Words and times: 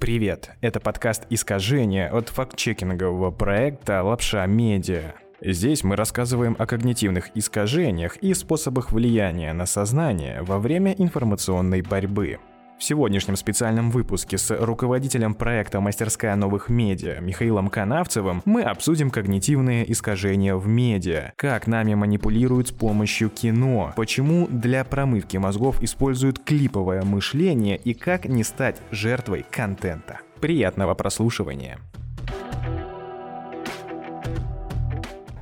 Привет, 0.00 0.52
это 0.60 0.78
подкаст 0.78 1.24
«Искажение» 1.28 2.08
от 2.08 2.28
фактчекингового 2.28 3.32
проекта 3.32 4.00
«Лапша 4.04 4.46
Медиа». 4.46 5.14
Здесь 5.40 5.82
мы 5.82 5.96
рассказываем 5.96 6.54
о 6.56 6.66
когнитивных 6.66 7.30
искажениях 7.34 8.16
и 8.18 8.32
способах 8.32 8.92
влияния 8.92 9.52
на 9.52 9.66
сознание 9.66 10.42
во 10.42 10.60
время 10.60 10.94
информационной 10.96 11.82
борьбы. 11.82 12.38
В 12.78 12.84
сегодняшнем 12.84 13.34
специальном 13.34 13.90
выпуске 13.90 14.38
с 14.38 14.56
руководителем 14.56 15.34
проекта 15.34 15.80
«Мастерская 15.80 16.36
новых 16.36 16.68
медиа» 16.68 17.18
Михаилом 17.18 17.70
Канавцевым 17.70 18.40
мы 18.44 18.62
обсудим 18.62 19.10
когнитивные 19.10 19.90
искажения 19.90 20.54
в 20.54 20.68
медиа, 20.68 21.32
как 21.34 21.66
нами 21.66 21.94
манипулируют 21.94 22.68
с 22.68 22.70
помощью 22.70 23.30
кино, 23.30 23.92
почему 23.96 24.46
для 24.46 24.84
промывки 24.84 25.36
мозгов 25.38 25.82
используют 25.82 26.38
клиповое 26.38 27.02
мышление 27.02 27.76
и 27.76 27.94
как 27.94 28.26
не 28.26 28.44
стать 28.44 28.80
жертвой 28.92 29.44
контента. 29.50 30.20
Приятного 30.40 30.94
прослушивания! 30.94 31.78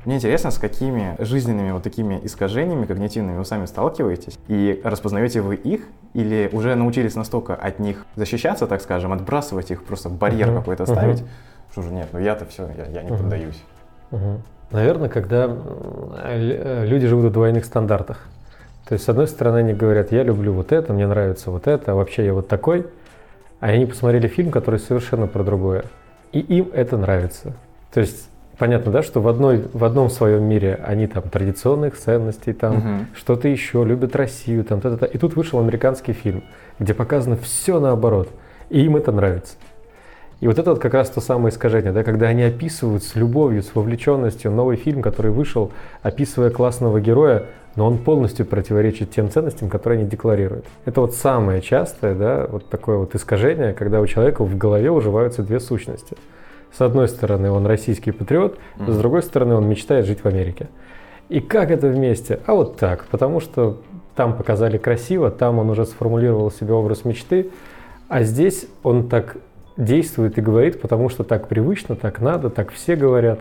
Мне 0.06 0.16
интересно, 0.16 0.52
с 0.52 0.58
какими 0.58 1.16
жизненными 1.18 1.72
вот 1.72 1.82
такими 1.82 2.20
искажениями 2.22 2.86
когнитивными 2.86 3.38
вы 3.38 3.44
сами 3.44 3.66
сталкиваетесь, 3.66 4.38
и 4.46 4.80
распознаете 4.84 5.40
вы 5.40 5.56
их, 5.56 5.82
или 6.14 6.48
уже 6.52 6.76
научились 6.76 7.16
настолько 7.16 7.56
от 7.56 7.80
них 7.80 8.06
защищаться, 8.14 8.68
так 8.68 8.80
скажем, 8.80 9.12
отбрасывать 9.12 9.72
их, 9.72 9.82
просто 9.82 10.08
барьер 10.08 10.48
uh-huh. 10.48 10.58
какой-то 10.58 10.86
ставить, 10.86 11.22
uh-huh. 11.22 11.72
что 11.72 11.82
же 11.82 11.90
нет, 11.90 12.06
ну 12.12 12.20
я-то 12.20 12.46
все, 12.46 12.68
я, 12.78 12.86
я 12.86 13.02
не 13.02 13.10
uh-huh. 13.10 13.18
поддаюсь. 13.18 13.62
Uh-huh. 14.12 14.38
Наверное, 14.70 15.08
когда 15.08 15.46
люди 15.46 17.06
живут 17.08 17.26
в 17.26 17.32
двойных 17.32 17.64
стандартах. 17.64 18.26
То 18.88 18.92
есть, 18.92 19.04
с 19.04 19.08
одной 19.08 19.26
стороны, 19.26 19.58
они 19.58 19.72
говорят, 19.72 20.12
я 20.12 20.22
люблю 20.22 20.52
вот 20.52 20.70
это, 20.70 20.92
мне 20.92 21.08
нравится 21.08 21.50
вот 21.50 21.66
это, 21.66 21.92
а 21.92 21.94
вообще 21.96 22.24
я 22.24 22.32
вот 22.32 22.46
такой. 22.46 22.86
А 23.58 23.66
они 23.66 23.86
посмотрели 23.86 24.28
фильм, 24.28 24.52
который 24.52 24.78
совершенно 24.78 25.26
про 25.26 25.42
другое. 25.42 25.84
И 26.30 26.38
им 26.38 26.70
это 26.72 26.96
нравится. 26.96 27.54
То 27.92 27.98
есть 27.98 28.28
понятно, 28.58 28.92
да, 28.92 29.02
что 29.02 29.20
в, 29.20 29.28
одной, 29.28 29.64
в 29.72 29.84
одном 29.84 30.10
своем 30.10 30.44
мире 30.44 30.78
они 30.84 31.06
там 31.06 31.24
традиционных 31.24 31.96
ценностей, 31.96 32.52
там 32.52 32.76
угу. 32.76 33.06
что-то 33.14 33.48
еще, 33.48 33.84
любят 33.84 34.16
Россию, 34.16 34.64
там 34.64 34.80
та-та-та. 34.80 35.06
И 35.06 35.18
тут 35.18 35.36
вышел 35.36 35.60
американский 35.60 36.12
фильм, 36.12 36.44
где 36.78 36.94
показано 36.94 37.36
все 37.36 37.80
наоборот. 37.80 38.28
И 38.70 38.84
им 38.84 38.96
это 38.96 39.12
нравится. 39.12 39.54
И 40.40 40.48
вот 40.48 40.58
это 40.58 40.70
вот 40.70 40.80
как 40.80 40.92
раз 40.92 41.08
то 41.08 41.20
самое 41.20 41.52
искажение, 41.52 41.92
да, 41.92 42.04
когда 42.04 42.26
они 42.26 42.42
описывают 42.42 43.02
с 43.02 43.14
любовью, 43.14 43.62
с 43.62 43.74
вовлеченностью 43.74 44.50
новый 44.50 44.76
фильм, 44.76 45.00
который 45.00 45.30
вышел, 45.30 45.72
описывая 46.02 46.50
классного 46.50 47.00
героя, 47.00 47.46
но 47.74 47.86
он 47.86 47.98
полностью 47.98 48.44
противоречит 48.44 49.10
тем 49.10 49.30
ценностям, 49.30 49.70
которые 49.70 50.00
они 50.00 50.08
декларируют. 50.08 50.66
Это 50.84 51.00
вот 51.00 51.14
самое 51.14 51.62
частое, 51.62 52.14
да, 52.14 52.46
вот 52.50 52.68
такое 52.68 52.98
вот 52.98 53.14
искажение, 53.14 53.72
когда 53.72 54.00
у 54.00 54.06
человека 54.06 54.44
в 54.44 54.56
голове 54.58 54.90
уживаются 54.90 55.42
две 55.42 55.60
сущности– 55.60 56.16
с 56.76 56.80
одной 56.80 57.08
стороны, 57.08 57.50
он 57.50 57.66
российский 57.66 58.10
патриот, 58.10 58.58
mm-hmm. 58.78 58.92
с 58.92 58.98
другой 58.98 59.22
стороны, 59.22 59.54
он 59.54 59.68
мечтает 59.68 60.04
жить 60.06 60.20
в 60.20 60.26
Америке. 60.26 60.68
И 61.28 61.40
как 61.40 61.70
это 61.70 61.88
вместе? 61.88 62.40
А 62.46 62.54
вот 62.54 62.76
так, 62.76 63.06
потому 63.06 63.40
что 63.40 63.80
там 64.14 64.36
показали 64.36 64.78
красиво, 64.78 65.30
там 65.30 65.58
он 65.58 65.70
уже 65.70 65.86
сформулировал 65.86 66.50
себе 66.50 66.74
образ 66.74 67.04
мечты, 67.04 67.50
а 68.08 68.22
здесь 68.22 68.66
он 68.82 69.08
так 69.08 69.36
действует 69.76 70.38
и 70.38 70.40
говорит, 70.40 70.80
потому 70.80 71.08
что 71.08 71.24
так 71.24 71.48
привычно, 71.48 71.96
так 71.96 72.20
надо, 72.20 72.50
так 72.50 72.70
все 72.72 72.94
говорят. 72.94 73.40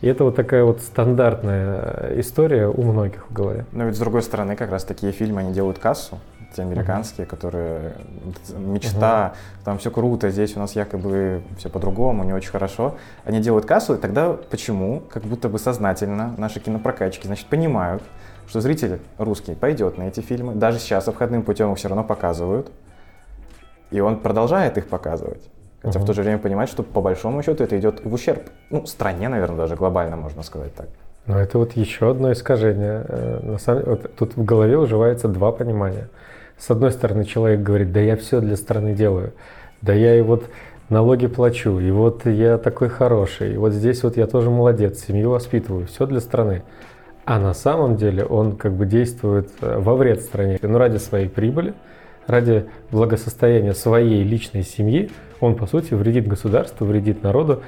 И 0.00 0.08
это 0.08 0.24
вот 0.24 0.34
такая 0.34 0.64
вот 0.64 0.80
стандартная 0.80 2.14
история 2.16 2.68
у 2.68 2.82
многих 2.82 3.30
в 3.30 3.32
голове. 3.32 3.66
Но 3.72 3.84
ведь 3.84 3.96
с 3.96 3.98
другой 3.98 4.22
стороны, 4.22 4.56
как 4.56 4.70
раз 4.70 4.84
такие 4.84 5.12
фильмы, 5.12 5.42
они 5.42 5.52
делают 5.52 5.78
кассу, 5.78 6.18
те 6.52 6.62
американские, 6.62 7.26
которые 7.26 7.94
мечта, 8.56 9.34
uh-huh. 9.34 9.64
там 9.64 9.78
все 9.78 9.90
круто, 9.90 10.30
здесь 10.30 10.56
у 10.56 10.60
нас 10.60 10.76
якобы 10.76 11.42
все 11.58 11.68
по-другому, 11.68 12.24
не 12.24 12.32
очень 12.32 12.50
хорошо. 12.50 12.96
Они 13.24 13.40
делают 13.40 13.66
кассу, 13.66 13.94
и 13.94 13.98
тогда 13.98 14.32
почему? 14.32 15.02
Как 15.10 15.24
будто 15.24 15.48
бы 15.48 15.58
сознательно 15.58 16.34
наши 16.38 16.60
кинопрокатчики, 16.60 17.26
значит, 17.26 17.46
понимают, 17.46 18.02
что 18.46 18.60
зритель 18.60 19.00
русский 19.18 19.54
пойдет 19.54 19.98
на 19.98 20.04
эти 20.04 20.20
фильмы, 20.20 20.54
даже 20.54 20.78
сейчас 20.78 21.08
обходным 21.08 21.42
путем 21.42 21.72
их 21.72 21.78
все 21.78 21.88
равно 21.88 22.04
показывают, 22.04 22.70
и 23.90 24.00
он 24.00 24.20
продолжает 24.20 24.78
их 24.78 24.88
показывать. 24.88 25.42
Хотя 25.82 25.98
uh-huh. 25.98 26.02
в 26.02 26.06
то 26.06 26.12
же 26.12 26.22
время 26.22 26.38
понимать, 26.38 26.68
что 26.68 26.82
по 26.82 27.00
большому 27.00 27.42
счету 27.42 27.64
это 27.64 27.78
идет 27.78 28.04
в 28.04 28.12
ущерб, 28.12 28.50
ну, 28.70 28.86
стране, 28.86 29.28
наверное, 29.28 29.56
даже 29.56 29.74
глобально 29.74 30.16
можно 30.16 30.42
сказать 30.42 30.74
так. 30.74 30.88
Но 31.26 31.38
это 31.38 31.58
вот 31.58 31.72
еще 31.72 32.10
одно 32.10 32.32
искажение. 32.32 33.04
Э, 33.08 33.40
на 33.42 33.58
самом... 33.58 33.84
вот 33.84 34.14
тут 34.16 34.36
в 34.36 34.44
голове 34.44 34.76
уживается 34.76 35.28
два 35.28 35.52
понимания. 35.52 36.08
С 36.58 36.70
одной 36.70 36.92
стороны, 36.92 37.24
человек 37.24 37.60
говорит, 37.60 37.92
да 37.92 38.00
я 38.00 38.16
все 38.16 38.40
для 38.40 38.56
страны 38.56 38.94
делаю, 38.94 39.32
да 39.80 39.92
я 39.92 40.16
и 40.16 40.20
вот 40.20 40.44
налоги 40.88 41.26
плачу, 41.26 41.78
и 41.80 41.90
вот 41.90 42.26
я 42.26 42.58
такой 42.58 42.88
хороший, 42.88 43.54
и 43.54 43.56
вот 43.56 43.72
здесь 43.72 44.02
вот 44.02 44.16
я 44.16 44.26
тоже 44.26 44.50
молодец, 44.50 45.04
семью 45.04 45.30
воспитываю, 45.30 45.86
все 45.86 46.06
для 46.06 46.20
страны. 46.20 46.62
А 47.24 47.38
на 47.38 47.54
самом 47.54 47.96
деле 47.96 48.24
он 48.24 48.56
как 48.56 48.72
бы 48.72 48.84
действует 48.84 49.50
э, 49.60 49.78
во 49.78 49.94
вред 49.94 50.22
стране, 50.22 50.58
но 50.60 50.78
ради 50.78 50.96
своей 50.98 51.28
прибыли, 51.28 51.74
ради 52.26 52.66
благосостояния 52.90 53.74
своей 53.74 54.22
личной 54.22 54.62
семьи, 54.62 55.10
он 55.40 55.56
по 55.56 55.66
сути 55.66 55.94
вредит 55.94 56.26
государству, 56.26 56.84
вредит 56.86 57.22
народу, 57.22 57.62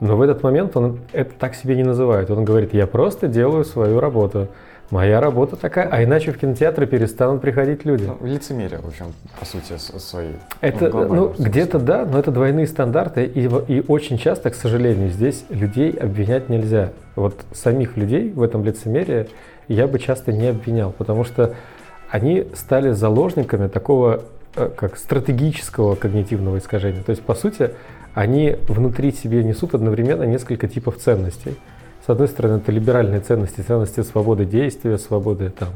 но 0.00 0.16
в 0.16 0.22
этот 0.22 0.42
момент 0.42 0.76
он 0.76 1.00
это 1.12 1.32
так 1.38 1.54
себе 1.54 1.74
не 1.74 1.82
называет. 1.82 2.30
Он 2.30 2.44
говорит, 2.44 2.72
я 2.72 2.86
просто 2.86 3.26
делаю 3.26 3.64
свою 3.64 4.00
работу. 4.00 4.48
Моя 4.90 5.20
работа 5.20 5.56
такая, 5.56 5.86
а 5.86 6.02
иначе 6.02 6.32
в 6.32 6.38
кинотеатры 6.38 6.86
перестанут 6.86 7.42
приходить 7.42 7.84
люди. 7.84 8.04
Ну, 8.04 8.26
лицемерие, 8.26 8.80
в 8.80 8.88
общем, 8.88 9.12
по 9.38 9.44
сути, 9.44 9.76
свои. 9.76 10.30
Это, 10.62 10.88
ну, 10.88 11.14
ну 11.14 11.34
где-то 11.38 11.78
да, 11.78 12.06
но 12.06 12.18
это 12.18 12.30
двойные 12.30 12.66
стандарты, 12.66 13.24
и, 13.24 13.50
и 13.68 13.84
очень 13.86 14.16
часто, 14.16 14.48
к 14.50 14.54
сожалению, 14.54 15.10
здесь 15.10 15.44
людей 15.50 15.90
обвинять 15.90 16.48
нельзя. 16.48 16.92
Вот 17.16 17.34
самих 17.52 17.98
людей 17.98 18.32
в 18.32 18.42
этом 18.42 18.64
лицемерии 18.64 19.28
я 19.68 19.86
бы 19.86 19.98
часто 19.98 20.32
не 20.32 20.46
обвинял, 20.48 20.92
потому 20.92 21.24
что 21.24 21.54
они 22.10 22.46
стали 22.54 22.92
заложниками 22.92 23.68
такого 23.68 24.24
э, 24.56 24.70
как 24.74 24.96
стратегического 24.96 25.96
когнитивного 25.96 26.56
искажения. 26.56 27.02
То 27.02 27.10
есть, 27.10 27.22
по 27.22 27.34
сути, 27.34 27.72
они 28.14 28.56
внутри 28.66 29.12
себе 29.12 29.44
несут 29.44 29.74
одновременно 29.74 30.22
несколько 30.22 30.66
типов 30.66 30.96
ценностей. 30.96 31.56
С 32.08 32.10
одной 32.10 32.28
стороны, 32.28 32.56
это 32.56 32.72
либеральные 32.72 33.20
ценности, 33.20 33.60
ценности 33.60 34.00
свободы 34.00 34.46
действия, 34.46 34.96
свободы 34.96 35.50
там, 35.50 35.68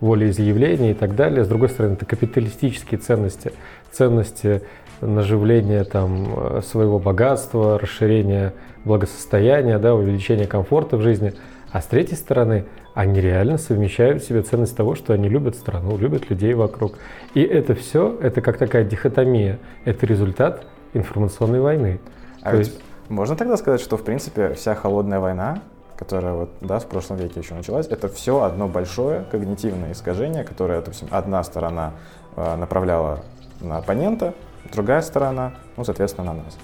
волеизъявления 0.00 0.90
и 0.90 0.94
так 0.94 1.14
далее. 1.14 1.44
С 1.44 1.48
другой 1.48 1.68
стороны, 1.68 1.92
это 1.92 2.04
капиталистические 2.04 2.98
ценности, 2.98 3.52
ценности 3.92 4.62
наживления 5.00 5.84
там, 5.84 6.60
своего 6.62 6.98
богатства, 6.98 7.78
расширения 7.78 8.52
благосостояния, 8.84 9.78
да, 9.78 9.94
увеличения 9.94 10.48
комфорта 10.48 10.96
в 10.96 11.02
жизни. 11.02 11.34
А 11.70 11.80
с 11.80 11.86
третьей 11.86 12.16
стороны, 12.16 12.64
они 12.94 13.20
реально 13.20 13.56
совмещают 13.56 14.24
в 14.24 14.26
себе 14.26 14.42
ценность 14.42 14.76
того, 14.76 14.96
что 14.96 15.12
они 15.12 15.28
любят 15.28 15.54
страну, 15.54 15.96
любят 15.96 16.28
людей 16.30 16.54
вокруг. 16.54 16.94
И 17.34 17.42
это 17.42 17.76
все, 17.76 18.18
это 18.20 18.40
как 18.40 18.58
такая 18.58 18.82
дихотомия, 18.82 19.60
это 19.84 20.04
результат 20.04 20.66
информационной 20.94 21.60
войны. 21.60 22.00
А 22.42 22.50
То 22.50 22.56
есть... 22.56 22.76
можно 23.08 23.36
тогда 23.36 23.56
сказать, 23.56 23.80
что 23.80 23.96
в 23.96 24.02
принципе 24.02 24.52
вся 24.54 24.74
холодная 24.74 25.20
война 25.20 25.62
которая 25.96 26.34
вот, 26.34 26.50
да, 26.60 26.78
в 26.78 26.86
прошлом 26.86 27.16
веке 27.16 27.40
еще 27.40 27.54
началась, 27.54 27.86
это 27.86 28.08
все 28.08 28.42
одно 28.42 28.68
большое 28.68 29.24
когнитивное 29.30 29.92
искажение, 29.92 30.44
которое, 30.44 30.80
допустим, 30.80 31.08
одна 31.10 31.42
сторона 31.42 31.92
э, 32.36 32.56
направляла 32.56 33.20
на 33.60 33.78
оппонента, 33.78 34.34
другая 34.72 35.00
сторона, 35.00 35.54
ну, 35.76 35.84
соответственно, 35.84 36.34
на 36.34 36.42
нас. 36.44 36.58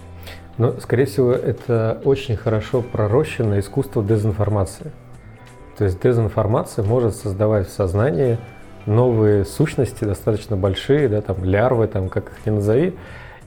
Но, 0.58 0.78
скорее 0.80 1.06
всего, 1.06 1.32
это 1.32 2.00
очень 2.04 2.36
хорошо 2.36 2.82
пророщенное 2.82 3.60
искусство 3.60 4.04
дезинформации. 4.04 4.92
То 5.78 5.84
есть 5.84 6.00
дезинформация 6.00 6.84
может 6.84 7.16
создавать 7.16 7.68
в 7.68 7.72
сознании 7.72 8.38
новые 8.84 9.46
сущности, 9.46 10.04
достаточно 10.04 10.56
большие, 10.56 11.08
да, 11.08 11.22
там 11.22 11.42
лярвы, 11.42 11.86
там, 11.86 12.10
как 12.10 12.32
их 12.32 12.46
ни 12.46 12.50
назови, 12.50 12.94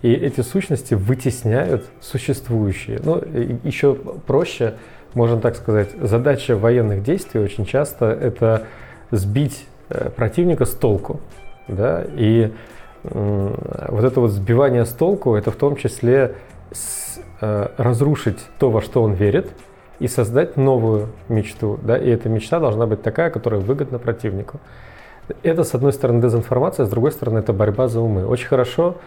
и 0.02 0.12
эти 0.12 0.42
сущности 0.42 0.96
вытесняют 0.96 1.86
существующие. 2.02 3.00
Ну, 3.04 3.22
еще 3.64 3.94
проще– 3.94 4.74
можно 5.16 5.42
так 5.42 5.56
сказать, 5.56 5.90
задача 6.00 6.56
военных 6.56 7.02
действий 7.02 7.42
очень 7.42 7.66
часто 7.66 8.06
это 8.06 8.68
сбить 9.10 9.66
э, 9.90 10.10
противника 10.10 10.66
с 10.66 10.72
толку. 10.72 11.20
Да? 11.68 12.06
И 12.16 12.54
вот 13.12 14.04
это 14.04 14.20
вот 14.20 14.32
сбивание 14.32 14.86
с 14.86 14.90
толку, 14.90 15.36
это 15.36 15.52
в 15.52 15.56
том 15.56 15.76
числе 15.76 16.36
с, 16.72 17.20
э, 17.42 17.68
разрушить 17.78 18.40
то, 18.60 18.72
во 18.72 18.82
что 18.82 19.04
он 19.04 19.14
верит, 19.14 19.52
и 20.00 20.08
создать 20.08 20.58
новую 20.58 21.10
мечту. 21.30 21.80
Да? 21.84 21.98
И 21.98 22.10
эта 22.10 22.30
мечта 22.30 22.60
должна 22.60 22.88
быть 22.88 23.02
такая, 23.02 23.30
которая 23.30 23.62
выгодна 23.62 24.00
противнику. 24.00 24.60
Это, 25.44 25.64
с 25.64 25.74
одной 25.74 25.94
стороны, 25.94 26.22
дезинформация, 26.22 26.86
с 26.86 26.90
другой 26.90 27.12
стороны, 27.12 27.40
это 27.40 27.54
борьба 27.54 27.88
за 27.88 28.02
умы. 28.02 28.26
Очень 28.26 28.48
хорошо 28.48 28.98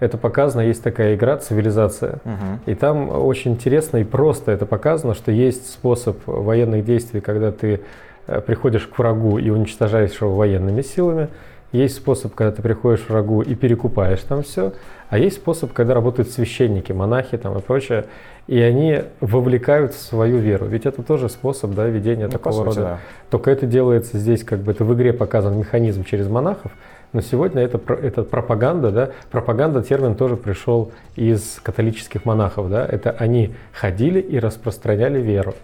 это 0.00 0.16
показано, 0.16 0.62
есть 0.62 0.82
такая 0.82 1.14
игра 1.14 1.36
«Цивилизация». 1.36 2.20
Угу. 2.24 2.70
И 2.70 2.74
там 2.74 3.08
очень 3.10 3.52
интересно 3.52 3.98
и 3.98 4.04
просто 4.04 4.52
это 4.52 4.66
показано, 4.66 5.14
что 5.14 5.32
есть 5.32 5.70
способ 5.70 6.18
военных 6.26 6.84
действий, 6.84 7.20
когда 7.20 7.50
ты 7.50 7.80
э, 8.26 8.40
приходишь 8.40 8.86
к 8.86 8.98
врагу 8.98 9.38
и 9.38 9.50
уничтожаешь 9.50 10.20
его 10.20 10.34
военными 10.34 10.82
силами. 10.82 11.28
есть 11.72 11.96
способ, 11.96 12.34
когда 12.34 12.52
ты 12.52 12.62
приходишь 12.62 13.06
в 13.08 13.10
рагу 13.10 13.42
и 13.42 13.54
перекупаешь 13.54 14.20
там 14.20 14.42
все, 14.42 14.72
а 15.10 15.18
есть 15.18 15.36
способ, 15.36 15.72
когда 15.72 15.94
работают 15.94 16.30
священники, 16.30 16.92
монахи 16.92 17.36
там 17.36 17.56
и 17.58 17.60
прочее, 17.60 18.04
и 18.46 18.60
они 18.60 19.02
вовлекают 19.20 19.94
в 19.94 20.00
свою 20.00 20.38
веру. 20.38 20.66
Ведь 20.66 20.86
это 20.86 21.02
тоже 21.02 21.28
способ 21.28 21.72
да, 21.72 21.86
ведения 21.86 22.26
ну, 22.26 22.30
такого 22.30 22.52
сути, 22.52 22.66
рода. 22.66 22.80
Да. 22.80 22.98
Только 23.30 23.50
это 23.50 23.66
делается 23.66 24.18
здесь, 24.18 24.44
как 24.44 24.60
бы 24.60 24.72
это 24.72 24.84
в 24.84 24.94
игре 24.94 25.12
показан 25.12 25.58
механизм 25.58 26.04
через 26.04 26.28
монахов, 26.28 26.72
но 27.12 27.20
сегодня 27.20 27.62
это, 27.62 27.80
это 27.94 28.22
пропаганда, 28.22 28.90
да, 28.90 29.10
пропаганда 29.30 29.82
термин 29.82 30.14
тоже 30.14 30.36
пришел 30.36 30.92
из 31.16 31.58
католических 31.62 32.24
монахов, 32.24 32.68
да, 32.68 32.84
это 32.84 33.10
они 33.10 33.54
ходили 33.72 34.20
и 34.20 34.38
распространяли 34.38 35.20
веру. 35.20 35.54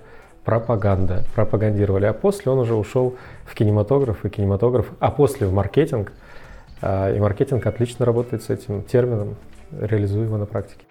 Пропаганда, 0.44 1.24
пропагандировали. 1.34 2.04
А 2.04 2.12
после 2.12 2.52
он 2.52 2.58
уже 2.58 2.74
ушел 2.74 3.16
в 3.46 3.54
кинематограф 3.54 4.26
и 4.26 4.28
кинематограф, 4.28 4.86
а 5.00 5.10
после 5.10 5.46
в 5.46 5.54
маркетинг. 5.54 6.12
А, 6.82 7.10
и 7.10 7.18
маркетинг 7.18 7.66
отлично 7.66 8.04
работает 8.04 8.42
с 8.42 8.50
этим 8.50 8.82
термином, 8.82 9.36
реализуя 9.72 10.24
его 10.24 10.36
на 10.36 10.44
практике. 10.44 10.84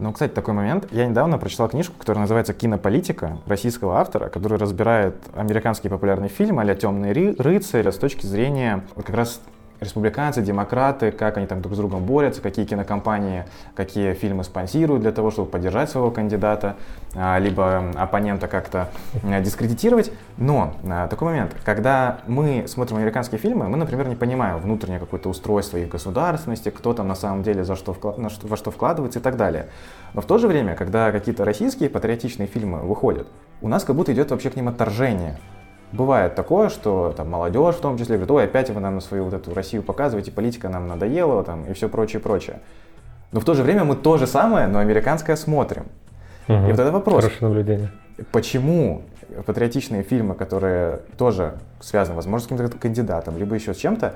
Ну, 0.00 0.12
кстати, 0.12 0.32
такой 0.32 0.54
момент. 0.54 0.88
Я 0.90 1.06
недавно 1.06 1.36
прочитал 1.36 1.68
книжку, 1.68 1.94
которая 1.98 2.22
называется 2.22 2.54
«Кинополитика» 2.54 3.36
российского 3.46 3.98
автора, 3.98 4.30
который 4.30 4.56
разбирает 4.56 5.14
американские 5.34 5.90
популярные 5.90 6.30
фильмы 6.30 6.62
а 6.62 6.74
«Темный 6.74 7.12
рыцарь» 7.12 7.90
с 7.90 7.96
точки 7.96 8.24
зрения 8.24 8.82
как 8.96 9.10
раз 9.10 9.42
республиканцы, 9.80 10.42
демократы, 10.42 11.10
как 11.10 11.36
они 11.36 11.46
там 11.46 11.62
друг 11.62 11.74
с 11.74 11.76
другом 11.78 12.04
борются, 12.04 12.40
какие 12.40 12.64
кинокомпании, 12.64 13.44
какие 13.74 14.14
фильмы 14.14 14.44
спонсируют 14.44 15.02
для 15.02 15.12
того, 15.12 15.30
чтобы 15.30 15.50
поддержать 15.50 15.90
своего 15.90 16.10
кандидата, 16.10 16.76
а, 17.14 17.38
либо 17.38 17.90
оппонента 17.96 18.46
как-то 18.46 18.88
дискредитировать. 19.22 20.12
Но 20.36 20.74
а, 20.88 21.08
такой 21.08 21.28
момент, 21.28 21.56
когда 21.64 22.20
мы 22.26 22.64
смотрим 22.68 22.98
американские 22.98 23.38
фильмы, 23.38 23.68
мы, 23.68 23.76
например, 23.76 24.08
не 24.08 24.16
понимаем 24.16 24.58
внутреннее 24.58 25.00
какое-то 25.00 25.28
устройство 25.28 25.78
их 25.78 25.88
государственности, 25.88 26.68
кто 26.68 26.92
там 26.92 27.08
на 27.08 27.14
самом 27.14 27.42
деле 27.42 27.64
за 27.64 27.76
что, 27.76 27.96
во 28.00 28.56
что 28.56 28.70
вкладывается 28.70 29.18
и 29.18 29.22
так 29.22 29.36
далее. 29.36 29.68
Но 30.14 30.20
в 30.20 30.26
то 30.26 30.38
же 30.38 30.48
время, 30.48 30.74
когда 30.74 31.12
какие-то 31.12 31.44
российские 31.44 31.88
патриотичные 31.88 32.46
фильмы 32.46 32.80
выходят, 32.80 33.28
у 33.62 33.68
нас 33.68 33.84
как 33.84 33.96
будто 33.96 34.12
идет 34.12 34.30
вообще 34.30 34.50
к 34.50 34.56
ним 34.56 34.68
отторжение. 34.68 35.38
Бывает 35.92 36.34
такое, 36.34 36.68
что 36.68 37.12
там 37.16 37.30
молодежь 37.30 37.76
в 37.76 37.80
том 37.80 37.98
числе 37.98 38.16
говорит, 38.16 38.30
ой, 38.30 38.44
опять 38.44 38.70
вы 38.70 38.80
нам 38.80 39.00
свою 39.00 39.24
вот 39.24 39.34
эту 39.34 39.52
Россию 39.54 39.82
показываете, 39.82 40.30
политика 40.30 40.68
нам 40.68 40.86
надоела 40.86 41.42
там, 41.42 41.64
и 41.66 41.72
все 41.72 41.88
прочее, 41.88 42.20
прочее. 42.20 42.60
Но 43.32 43.40
в 43.40 43.44
то 43.44 43.54
же 43.54 43.62
время 43.62 43.84
мы 43.84 43.96
то 43.96 44.16
же 44.18 44.26
самое, 44.26 44.66
но 44.66 44.78
американское 44.78 45.36
смотрим. 45.36 45.86
Угу. 46.48 46.54
И 46.56 46.70
вот 46.70 46.80
это 46.80 46.92
вопрос. 46.92 47.24
Хорошее 47.24 47.48
наблюдение. 47.48 47.90
Почему 48.32 49.02
патриотичные 49.46 50.02
фильмы, 50.02 50.34
которые 50.34 51.00
тоже 51.16 51.54
связаны, 51.80 52.16
возможно, 52.16 52.46
с 52.46 52.48
каким-то 52.48 52.78
кандидатом, 52.78 53.38
либо 53.38 53.54
еще 53.54 53.74
с 53.74 53.76
чем-то, 53.76 54.14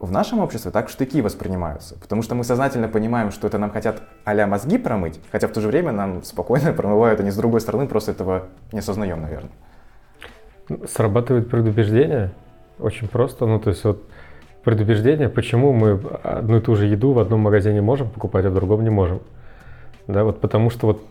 в 0.00 0.10
нашем 0.10 0.40
обществе 0.40 0.70
так 0.70 0.88
штыки 0.88 1.22
воспринимаются. 1.22 1.96
Потому 1.98 2.22
что 2.22 2.34
мы 2.34 2.44
сознательно 2.44 2.88
понимаем, 2.88 3.30
что 3.30 3.46
это 3.46 3.58
нам 3.58 3.70
хотят 3.70 4.02
а 4.24 4.46
мозги 4.46 4.78
промыть, 4.78 5.20
хотя 5.32 5.48
в 5.48 5.52
то 5.52 5.60
же 5.60 5.68
время 5.68 5.92
нам 5.92 6.22
спокойно 6.22 6.72
промывают 6.76 7.20
они 7.20 7.30
с 7.30 7.36
другой 7.36 7.60
стороны, 7.60 7.86
просто 7.86 8.10
этого 8.10 8.44
не 8.72 8.80
осознаем, 8.80 9.22
наверное. 9.22 9.50
Срабатывает 10.86 11.50
предубеждение. 11.50 12.32
Очень 12.78 13.08
просто. 13.08 13.46
Ну, 13.46 13.60
то 13.60 13.70
есть 13.70 13.84
вот 13.84 14.02
предубеждение, 14.62 15.28
почему 15.28 15.72
мы 15.72 16.00
одну 16.22 16.56
и 16.56 16.60
ту 16.60 16.74
же 16.74 16.86
еду 16.86 17.12
в 17.12 17.18
одном 17.18 17.40
магазине 17.40 17.82
можем 17.82 18.08
покупать, 18.08 18.44
а 18.46 18.50
в 18.50 18.54
другом 18.54 18.82
не 18.82 18.90
можем. 18.90 19.20
Да, 20.06 20.24
вот 20.24 20.40
потому 20.40 20.70
что 20.70 20.86
вот 20.86 21.02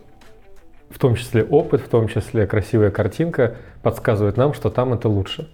в 0.90 0.98
том 0.98 1.16
числе 1.16 1.42
опыт, 1.42 1.80
в 1.80 1.88
том 1.88 2.08
числе 2.08 2.46
красивая 2.46 2.90
картинка 2.90 3.56
подсказывает 3.82 4.36
нам, 4.36 4.54
что 4.54 4.70
там 4.70 4.92
это 4.92 5.08
лучше. 5.08 5.48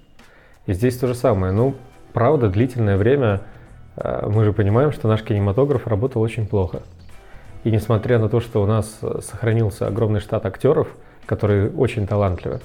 И 0.66 0.72
здесь 0.72 0.98
то 0.98 1.06
же 1.06 1.14
самое. 1.14 1.52
Ну, 1.52 1.74
правда, 2.12 2.48
длительное 2.48 2.96
время 2.96 3.42
э, 3.96 4.28
мы 4.28 4.44
же 4.44 4.52
понимаем, 4.52 4.92
что 4.92 5.08
наш 5.08 5.22
кинематограф 5.22 5.86
работал 5.86 6.20
очень 6.22 6.46
плохо. 6.46 6.82
И 7.64 7.70
несмотря 7.70 8.18
на 8.18 8.28
то, 8.28 8.40
что 8.40 8.62
у 8.62 8.66
нас 8.66 9.00
сохранился 9.20 9.86
огромный 9.86 10.20
штат 10.20 10.46
актеров, 10.46 10.88
которые 11.26 11.70
очень 11.70 12.06
талантливы, 12.06 12.60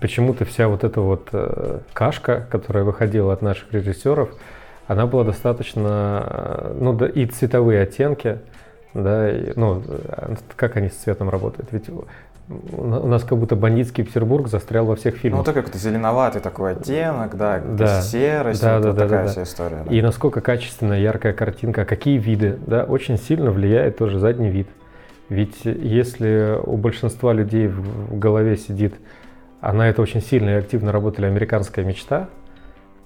почему-то 0.00 0.44
вся 0.44 0.68
вот 0.68 0.84
эта 0.84 1.00
вот 1.00 1.28
э, 1.32 1.80
кашка, 1.92 2.46
которая 2.50 2.84
выходила 2.84 3.32
от 3.32 3.42
наших 3.42 3.72
режиссеров, 3.72 4.30
она 4.86 5.06
была 5.06 5.24
достаточно, 5.24 6.26
э, 6.26 6.76
ну 6.80 6.92
да, 6.92 7.08
и 7.08 7.26
цветовые 7.26 7.82
оттенки, 7.82 8.38
да, 8.94 9.30
и, 9.30 9.52
ну, 9.54 9.82
э, 9.86 10.34
как 10.56 10.76
они 10.76 10.88
с 10.88 10.94
цветом 10.94 11.28
работают? 11.28 11.68
Ведь 11.72 11.90
у 12.48 13.06
нас 13.06 13.24
как 13.24 13.36
будто 13.36 13.56
бандитский 13.56 14.04
Петербург 14.04 14.48
застрял 14.48 14.86
во 14.86 14.96
всех 14.96 15.16
фильмах. 15.16 15.40
Ну, 15.40 15.44
так 15.44 15.54
как-то 15.54 15.76
зеленоватый 15.76 16.40
такой 16.40 16.72
оттенок, 16.72 17.36
да, 17.36 17.58
да. 17.60 18.00
серость, 18.00 18.62
да, 18.62 18.76
вот 18.76 18.84
да, 18.84 18.92
да, 18.92 19.02
такая 19.02 19.24
да, 19.26 19.30
вся 19.30 19.42
история. 19.42 19.84
Да. 19.86 19.94
И 19.94 20.00
насколько 20.00 20.40
качественная, 20.40 20.98
яркая 20.98 21.34
картинка, 21.34 21.84
какие 21.84 22.16
виды, 22.16 22.58
да, 22.66 22.84
очень 22.84 23.18
сильно 23.18 23.50
влияет 23.50 23.98
тоже 23.98 24.18
задний 24.18 24.48
вид. 24.48 24.68
Ведь 25.28 25.66
если 25.66 26.58
у 26.64 26.78
большинства 26.78 27.34
людей 27.34 27.68
в 27.68 28.18
голове 28.18 28.56
сидит 28.56 28.94
а 29.60 29.72
на 29.72 29.88
это 29.88 30.02
очень 30.02 30.22
сильно 30.22 30.50
и 30.50 30.54
активно 30.54 30.92
работали 30.92 31.26
американская 31.26 31.84
мечта, 31.84 32.28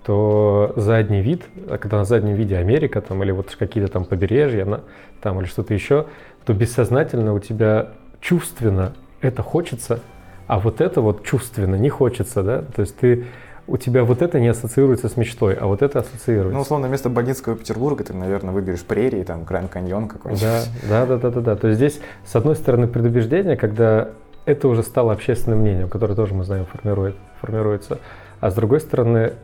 то 0.04 0.72
задний 0.76 1.20
вид, 1.20 1.43
а 1.69 1.78
когда 1.78 1.99
на 1.99 2.04
заднем 2.04 2.34
виде 2.34 2.56
Америка 2.56 3.00
там, 3.00 3.22
или 3.22 3.31
вот 3.31 3.54
какие-то 3.54 3.90
там 3.90 4.04
побережья 4.04 4.64
на, 4.64 4.81
там, 5.20 5.40
или 5.40 5.46
что-то 5.46 5.75
еще, 5.75 6.06
то 6.44 6.52
бессознательно 6.52 7.34
у 7.34 7.38
тебя 7.38 7.90
чувственно 8.20 8.93
это 9.20 9.43
хочется, 9.43 10.00
а 10.46 10.58
вот 10.58 10.81
это 10.81 11.00
вот 11.00 11.25
чувственно 11.25 11.76
не 11.76 11.88
хочется, 11.88 12.43
да, 12.43 12.62
то 12.62 12.82
есть 12.82 12.96
ты 12.96 13.26
у 13.69 13.76
тебя 13.76 14.02
вот 14.02 14.22
это 14.22 14.40
не 14.40 14.48
ассоциируется 14.48 15.08
с 15.08 15.16
мечтой, 15.16 15.55
а 15.55 15.66
вот 15.66 15.82
это 15.82 16.00
ассоциируется. 16.00 16.56
Ну, 16.56 16.62
условно, 16.62 16.88
вместо 16.88 17.08
бандитского 17.08 17.56
Петербурга 17.56 18.02
ты, 18.02 18.12
наверное, 18.12 18.52
выберешь 18.52 18.82
прерии, 18.82 19.22
там, 19.22 19.44
Гранд 19.44 19.70
Каньон 19.70 20.08
какой-нибудь. 20.08 20.43
Да, 20.43 20.62
да, 20.88 21.06
да, 21.06 21.16
да, 21.16 21.31
да, 21.31 21.40
да. 21.40 21.56
То 21.56 21.69
есть 21.69 21.78
здесь, 21.78 22.00
с 22.26 22.34
одной 22.34 22.56
стороны, 22.56 22.88
предубеждение, 22.88 23.56
когда 23.56 24.08
это 24.44 24.69
уже 24.69 24.83
стало 24.83 25.12
общественным 25.12 25.61
мнением, 25.61 25.89
которое 25.89 26.15
тоже, 26.15 26.35
мы 26.35 26.44
знаем, 26.44 26.67
формирует, 26.67 27.15
формируется. 27.41 27.99
А 28.41 28.50
с 28.50 28.55
другой 28.55 28.81
стороны, 28.81 29.35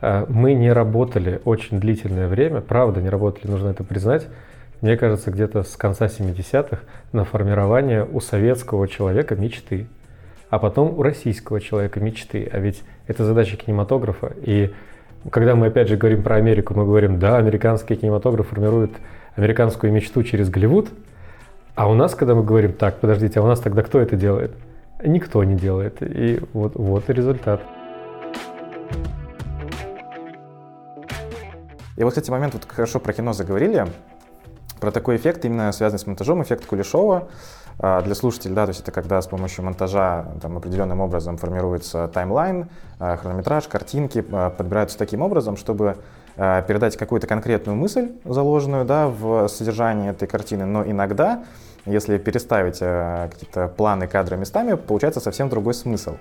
э, 0.00 0.26
мы 0.28 0.54
не 0.54 0.72
работали 0.72 1.40
очень 1.44 1.80
длительное 1.80 2.28
время, 2.28 2.60
правда, 2.60 3.02
не 3.02 3.08
работали, 3.08 3.50
нужно 3.50 3.68
это 3.68 3.84
признать, 3.84 4.26
мне 4.80 4.96
кажется, 4.96 5.30
где-то 5.30 5.64
с 5.64 5.76
конца 5.76 6.06
70-х 6.06 6.78
на 7.12 7.24
формирование 7.24 8.04
у 8.04 8.20
советского 8.20 8.88
человека 8.88 9.34
мечты, 9.34 9.86
а 10.50 10.58
потом 10.58 10.98
у 10.98 11.02
российского 11.02 11.60
человека 11.60 12.00
мечты. 12.00 12.48
А 12.50 12.58
ведь 12.58 12.82
это 13.06 13.24
задача 13.24 13.56
кинематографа. 13.56 14.32
И 14.40 14.72
когда 15.30 15.56
мы 15.56 15.66
опять 15.66 15.88
же 15.88 15.96
говорим 15.96 16.22
про 16.22 16.36
Америку, 16.36 16.74
мы 16.74 16.84
говорим, 16.84 17.18
да, 17.18 17.36
американский 17.36 17.96
кинематограф 17.96 18.48
формирует 18.48 18.92
американскую 19.36 19.92
мечту 19.92 20.22
через 20.22 20.48
Голливуд– 20.48 20.88
а 21.78 21.86
у 21.88 21.94
нас, 21.94 22.16
когда 22.16 22.34
мы 22.34 22.42
говорим, 22.42 22.72
так, 22.72 22.98
подождите, 22.98 23.38
а 23.38 23.42
у 23.44 23.46
нас 23.46 23.60
тогда 23.60 23.84
кто 23.84 24.00
это 24.00 24.16
делает? 24.16 24.50
Никто 25.00 25.44
не 25.44 25.54
делает. 25.54 25.98
И 26.02 26.40
вот, 26.52 26.74
вот 26.74 27.08
и 27.08 27.12
результат. 27.12 27.60
И 31.96 32.02
вот, 32.02 32.08
кстати, 32.10 32.30
момент, 32.32 32.54
вот 32.54 32.66
хорошо 32.66 32.98
про 32.98 33.12
кино 33.12 33.32
заговорили, 33.32 33.86
про 34.80 34.90
такой 34.90 35.18
эффект, 35.18 35.44
именно 35.44 35.70
связанный 35.70 36.00
с 36.00 36.06
монтажом, 36.08 36.42
эффект 36.42 36.66
Кулешова. 36.66 37.28
А, 37.80 38.02
для 38.02 38.16
слушателей, 38.16 38.56
да, 38.56 38.64
то 38.64 38.70
есть 38.70 38.80
это 38.80 38.90
когда 38.90 39.22
с 39.22 39.28
помощью 39.28 39.64
монтажа 39.64 40.26
там, 40.42 40.56
определенным 40.56 41.00
образом 41.00 41.36
формируется 41.36 42.08
таймлайн, 42.08 42.68
а, 42.98 43.16
хронометраж, 43.16 43.68
картинки 43.68 44.24
а, 44.32 44.50
подбираются 44.50 44.98
таким 44.98 45.22
образом, 45.22 45.56
чтобы 45.56 45.96
передать 46.36 46.96
какую-то 46.96 47.26
конкретную 47.26 47.76
мысль, 47.76 48.12
заложенную 48.24 48.84
да, 48.84 49.08
в 49.08 49.48
содержании 49.48 50.10
этой 50.10 50.28
картины, 50.28 50.66
но 50.66 50.84
иногда 50.84 51.42
если 51.88 52.18
переставить 52.18 52.78
э, 52.80 53.28
какие-то 53.32 53.68
планы, 53.68 54.06
кадры 54.06 54.36
местами, 54.36 54.74
получается 54.74 55.20
совсем 55.20 55.48
другой 55.48 55.74
смысл. 55.74 56.16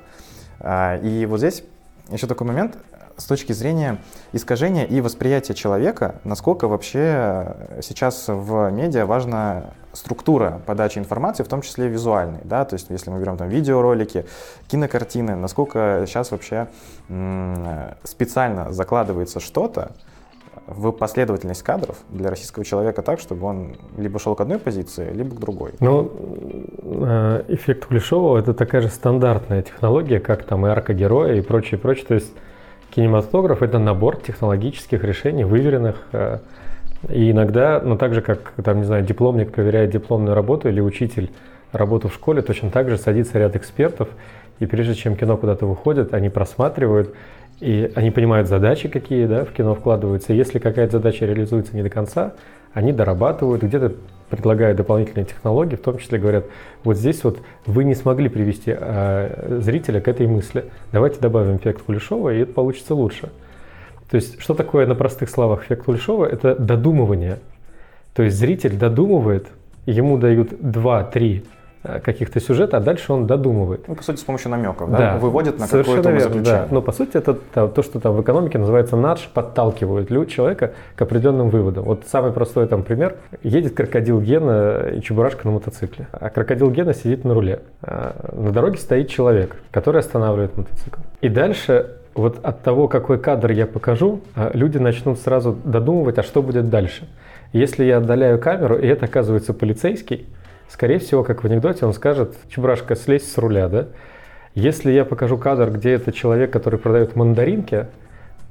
А, 0.59 0.97
и 0.97 1.25
вот 1.25 1.39
здесь 1.39 1.63
еще 2.09 2.27
такой 2.27 2.47
момент 2.47 2.77
с 3.17 3.25
точки 3.25 3.51
зрения 3.51 3.97
искажения 4.31 4.85
и 4.85 5.01
восприятия 5.01 5.53
человека, 5.53 6.15
насколько 6.23 6.67
вообще 6.67 7.55
сейчас 7.81 8.25
в 8.27 8.69
медиа 8.69 9.05
важна 9.05 9.71
структура 9.93 10.61
подачи 10.65 10.99
информации, 10.99 11.43
в 11.43 11.47
том 11.47 11.61
числе 11.61 11.87
визуальной, 11.87 12.41
да, 12.43 12.63
то 12.65 12.75
есть 12.75 12.87
если 12.89 13.09
мы 13.09 13.19
берем 13.19 13.35
там 13.37 13.49
видеоролики, 13.49 14.25
кинокартины, 14.67 15.35
насколько 15.35 16.03
сейчас 16.05 16.29
вообще 16.29 16.67
специально 18.03 18.71
закладывается 18.71 19.39
что-то, 19.39 19.91
в 20.67 20.91
последовательность 20.91 21.63
кадров 21.63 21.97
для 22.09 22.29
российского 22.29 22.65
человека 22.65 23.01
так, 23.01 23.19
чтобы 23.19 23.47
он 23.47 23.77
либо 23.97 24.19
шел 24.19 24.35
к 24.35 24.41
одной 24.41 24.59
позиции, 24.59 25.11
либо 25.13 25.35
к 25.35 25.39
другой? 25.39 25.71
Ну, 25.79 26.11
э, 26.83 27.43
эффект 27.47 27.85
Кулешова— 27.85 28.37
это 28.39 28.53
такая 28.53 28.81
же 28.81 28.89
стандартная 28.89 29.61
технология, 29.61 30.19
как 30.19 30.43
там 30.43 30.67
и 30.67 30.69
арка 30.69 30.93
героя 30.93 31.35
и 31.35 31.41
прочее, 31.41 31.79
прочее. 31.79 32.05
То 32.07 32.13
есть 32.15 32.33
кинематограф— 32.89 33.61
это 33.63 33.79
набор 33.79 34.17
технологических 34.17 35.03
решений, 35.03 35.45
выверенных, 35.45 35.95
э, 36.11 36.39
и 37.09 37.31
иногда, 37.31 37.79
ну 37.83 37.95
так 37.95 38.13
же, 38.13 38.21
как, 38.21 38.53
там, 38.63 38.79
не 38.79 38.83
знаю, 38.83 39.05
дипломник 39.05 39.53
проверяет 39.53 39.91
дипломную 39.91 40.35
работу 40.35 40.67
или 40.67 40.81
учитель 40.81 41.31
работу 41.71 42.09
в 42.09 42.13
школе, 42.13 42.41
точно 42.41 42.71
так 42.71 42.89
же 42.89 42.97
садится 42.97 43.39
ряд 43.39 43.55
экспертов 43.55 44.09
и 44.59 44.65
прежде 44.65 44.95
чем 44.95 45.15
кино 45.15 45.37
куда-то 45.37 45.65
выходит, 45.65 46.13
они 46.13 46.29
просматривают, 46.29 47.13
и 47.59 47.91
они 47.95 48.11
понимают 48.11 48.47
задачи, 48.47 48.87
какие 48.87 49.25
да, 49.25 49.45
в 49.45 49.51
кино 49.51 49.73
вкладываются. 49.73 50.33
Если 50.33 50.59
какая-то 50.59 50.97
задача 50.97 51.25
реализуется 51.25 51.75
не 51.75 51.83
до 51.83 51.89
конца, 51.89 52.33
они 52.73 52.91
дорабатывают, 52.93 53.63
где-то 53.63 53.93
предлагают 54.29 54.77
дополнительные 54.77 55.25
технологии, 55.25 55.75
в 55.75 55.81
том 55.81 55.97
числе 55.97 56.19
говорят, 56.19 56.45
вот 56.83 56.97
здесь 56.97 57.23
вот 57.23 57.39
вы 57.65 57.83
не 57.85 57.95
смогли 57.95 58.29
привести 58.29 58.75
э, 58.77 59.59
зрителя 59.61 60.01
к 60.01 60.07
этой 60.07 60.27
мысли, 60.27 60.65
давайте 60.91 61.19
добавим 61.19 61.57
эффект 61.57 61.83
Кулешова, 61.83 62.33
и 62.33 62.41
это 62.41 62.53
получится 62.53 62.93
лучше. 62.93 63.29
То 64.11 64.15
есть, 64.15 64.39
что 64.39 64.53
такое 64.53 64.85
на 64.85 64.95
простых 64.95 65.29
словах 65.29 65.65
эффект 65.65 65.85
Кулешова? 65.85 66.25
Это 66.25 66.55
додумывание. 66.55 67.39
То 68.13 68.23
есть 68.23 68.37
зритель 68.37 68.77
додумывает, 68.77 69.47
ему 69.85 70.17
дают 70.17 70.51
2-3 70.53 71.43
Э, 71.43 71.43
каких-то 72.03 72.39
сюжета, 72.39 72.77
а 72.77 72.79
дальше 72.79 73.13
он 73.13 73.27
додумывает. 73.27 73.87
Ну, 73.87 73.95
по 73.95 74.03
сути, 74.03 74.19
с 74.19 74.23
помощью 74.23 74.51
намеков, 74.51 74.91
да? 74.91 74.97
да 74.97 75.17
Выводит 75.17 75.59
на 75.59 75.67
какое-то 75.67 76.11
верно. 76.11 76.41
Да. 76.43 76.67
Но, 76.69 76.81
по 76.81 76.91
сути, 76.91 77.17
это 77.17 77.33
то, 77.33 77.83
что 77.83 77.99
там 77.99 78.15
в 78.15 78.21
экономике 78.21 78.57
называется 78.57 78.95
надж, 78.95 79.27
подталкивают 79.33 80.09
человека 80.29 80.73
к 80.95 81.01
определенным 81.01 81.49
выводам. 81.49 81.85
Вот 81.85 82.03
самый 82.07 82.31
простой 82.31 82.67
там 82.67 82.83
пример. 82.83 83.15
Едет 83.43 83.75
крокодил 83.75 84.21
Гена 84.21 84.89
и 84.95 85.01
Чебурашка 85.01 85.47
на 85.47 85.53
мотоцикле. 85.53 86.07
А 86.11 86.29
крокодил 86.29 86.71
Гена 86.71 86.93
сидит 86.93 87.23
на 87.23 87.33
руле. 87.33 87.61
А 87.81 88.15
на 88.33 88.51
дороге 88.51 88.77
стоит 88.77 89.09
человек, 89.09 89.55
который 89.71 89.99
останавливает 89.99 90.55
мотоцикл. 90.57 90.99
И 91.21 91.29
дальше 91.29 91.97
вот 92.17 92.39
от 92.43 92.63
того, 92.63 92.87
какой 92.87 93.19
кадр 93.19 93.51
я 93.51 93.67
покажу, 93.67 94.21
а, 94.35 94.51
люди 94.53 94.77
начнут 94.77 95.19
сразу 95.19 95.55
додумывать, 95.63 96.17
а 96.17 96.23
что 96.23 96.41
будет 96.41 96.69
дальше. 96.69 97.07
Если 97.53 97.85
я 97.85 97.97
отдаляю 97.97 98.39
камеру, 98.39 98.77
и 98.77 98.87
это 98.87 99.05
оказывается 99.05 99.53
полицейский, 99.53 100.25
Скорее 100.69 100.99
всего, 100.99 101.23
как 101.23 101.43
в 101.43 101.45
анекдоте, 101.45 101.85
он 101.85 101.93
скажет, 101.93 102.35
Чебурашка, 102.49 102.95
слезь 102.95 103.29
с 103.29 103.37
руля, 103.37 103.69
да? 103.69 103.87
Если 104.53 104.91
я 104.91 105.05
покажу 105.05 105.37
кадр, 105.37 105.69
где 105.71 105.91
это 105.91 106.11
человек, 106.11 106.51
который 106.51 106.79
продает 106.79 107.15
мандаринки, 107.15 107.85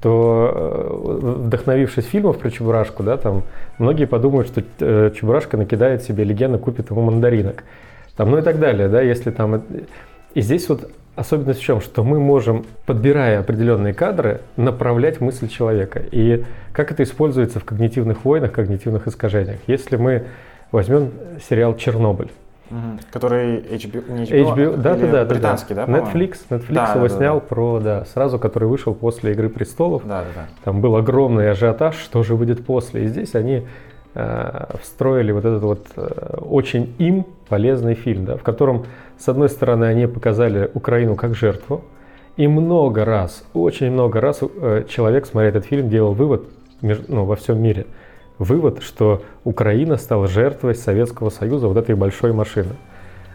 то, 0.01 0.51
э, 0.53 1.43
вдохновившись 1.45 2.05
фильмов 2.05 2.37
про 2.37 2.49
Чебурашку, 2.49 3.03
да, 3.03 3.17
там, 3.17 3.43
многие 3.77 4.05
подумают, 4.05 4.47
что 4.47 4.63
э, 4.79 5.11
Чебурашка 5.15 5.57
накидает 5.57 6.03
себе 6.03 6.23
легенду, 6.23 6.59
купит 6.59 6.89
ему 6.91 7.01
мандаринок. 7.01 7.63
Там, 8.15 8.31
ну 8.31 8.37
и 8.37 8.41
так 8.41 8.59
далее, 8.59 8.87
да, 8.87 9.01
если 9.01 9.31
там... 9.31 9.63
И 10.33 10.41
здесь 10.41 10.69
вот 10.69 10.89
особенность 11.15 11.59
в 11.59 11.63
чем, 11.63 11.81
что 11.81 12.03
мы 12.03 12.19
можем, 12.19 12.65
подбирая 12.85 13.39
определенные 13.39 13.93
кадры, 13.93 14.41
направлять 14.55 15.19
мысль 15.19 15.47
человека. 15.47 16.01
И 16.11 16.45
как 16.73 16.91
это 16.91 17.03
используется 17.03 17.59
в 17.59 17.65
когнитивных 17.65 18.23
войнах, 18.23 18.51
когнитивных 18.51 19.07
искажениях. 19.07 19.59
Если 19.65 19.97
мы 19.97 20.25
Возьмем 20.71 21.11
сериал 21.47 21.75
«Чернобыль». 21.75 22.29
Угу. 22.69 22.99
Который 23.11 23.59
HBO, 23.59 24.11
не 24.11 24.23
HBO, 24.25 24.55
HBO 24.55 24.77
да, 24.77 24.95
да, 24.95 25.07
да, 25.07 25.25
британский, 25.25 25.73
да, 25.73 25.85
да 25.85 25.99
Netflix, 25.99 26.39
Netflix 26.49 26.73
да, 26.73 26.93
его 26.95 27.07
да, 27.07 27.15
снял 27.15 27.35
да. 27.39 27.45
про, 27.45 27.79
да, 27.79 28.05
сразу, 28.05 28.39
который 28.39 28.67
вышел 28.67 28.93
после 28.93 29.31
«Игры 29.31 29.47
престолов». 29.47 30.05
Да, 30.05 30.23
да, 30.23 30.27
да. 30.35 30.47
Там 30.65 30.81
был 30.81 30.97
огромный 30.97 31.49
ажиотаж, 31.49 31.95
что 31.95 32.23
же 32.23 32.35
будет 32.35 32.65
после. 32.65 33.05
И 33.05 33.07
здесь 33.07 33.35
они 33.35 33.65
э, 34.15 34.65
встроили 34.81 35.31
вот 35.31 35.45
этот 35.45 35.63
вот 35.63 35.87
э, 35.95 36.37
очень 36.41 36.93
им 36.97 37.25
полезный 37.47 37.93
фильм, 37.93 38.25
да, 38.25 38.35
в 38.35 38.43
котором, 38.43 38.85
с 39.17 39.29
одной 39.29 39.47
стороны, 39.47 39.85
они 39.85 40.05
показали 40.05 40.69
Украину 40.73 41.15
как 41.15 41.35
жертву, 41.35 41.85
и 42.35 42.47
много 42.47 43.05
раз, 43.05 43.45
очень 43.53 43.91
много 43.91 44.19
раз 44.19 44.41
э, 44.41 44.83
человек, 44.89 45.25
смотря 45.25 45.49
этот 45.49 45.65
фильм, 45.65 45.89
делал 45.89 46.13
вывод 46.13 46.43
ну, 46.81 47.23
во 47.23 47.37
всем 47.37 47.61
мире– 47.61 47.85
вывод, 48.37 48.81
что 48.81 49.23
Украина 49.43 49.97
стала 49.97 50.27
жертвой 50.27 50.75
Советского 50.75 51.29
Союза, 51.29 51.67
вот 51.67 51.77
этой 51.77 51.95
большой 51.95 52.33
машины. 52.33 52.75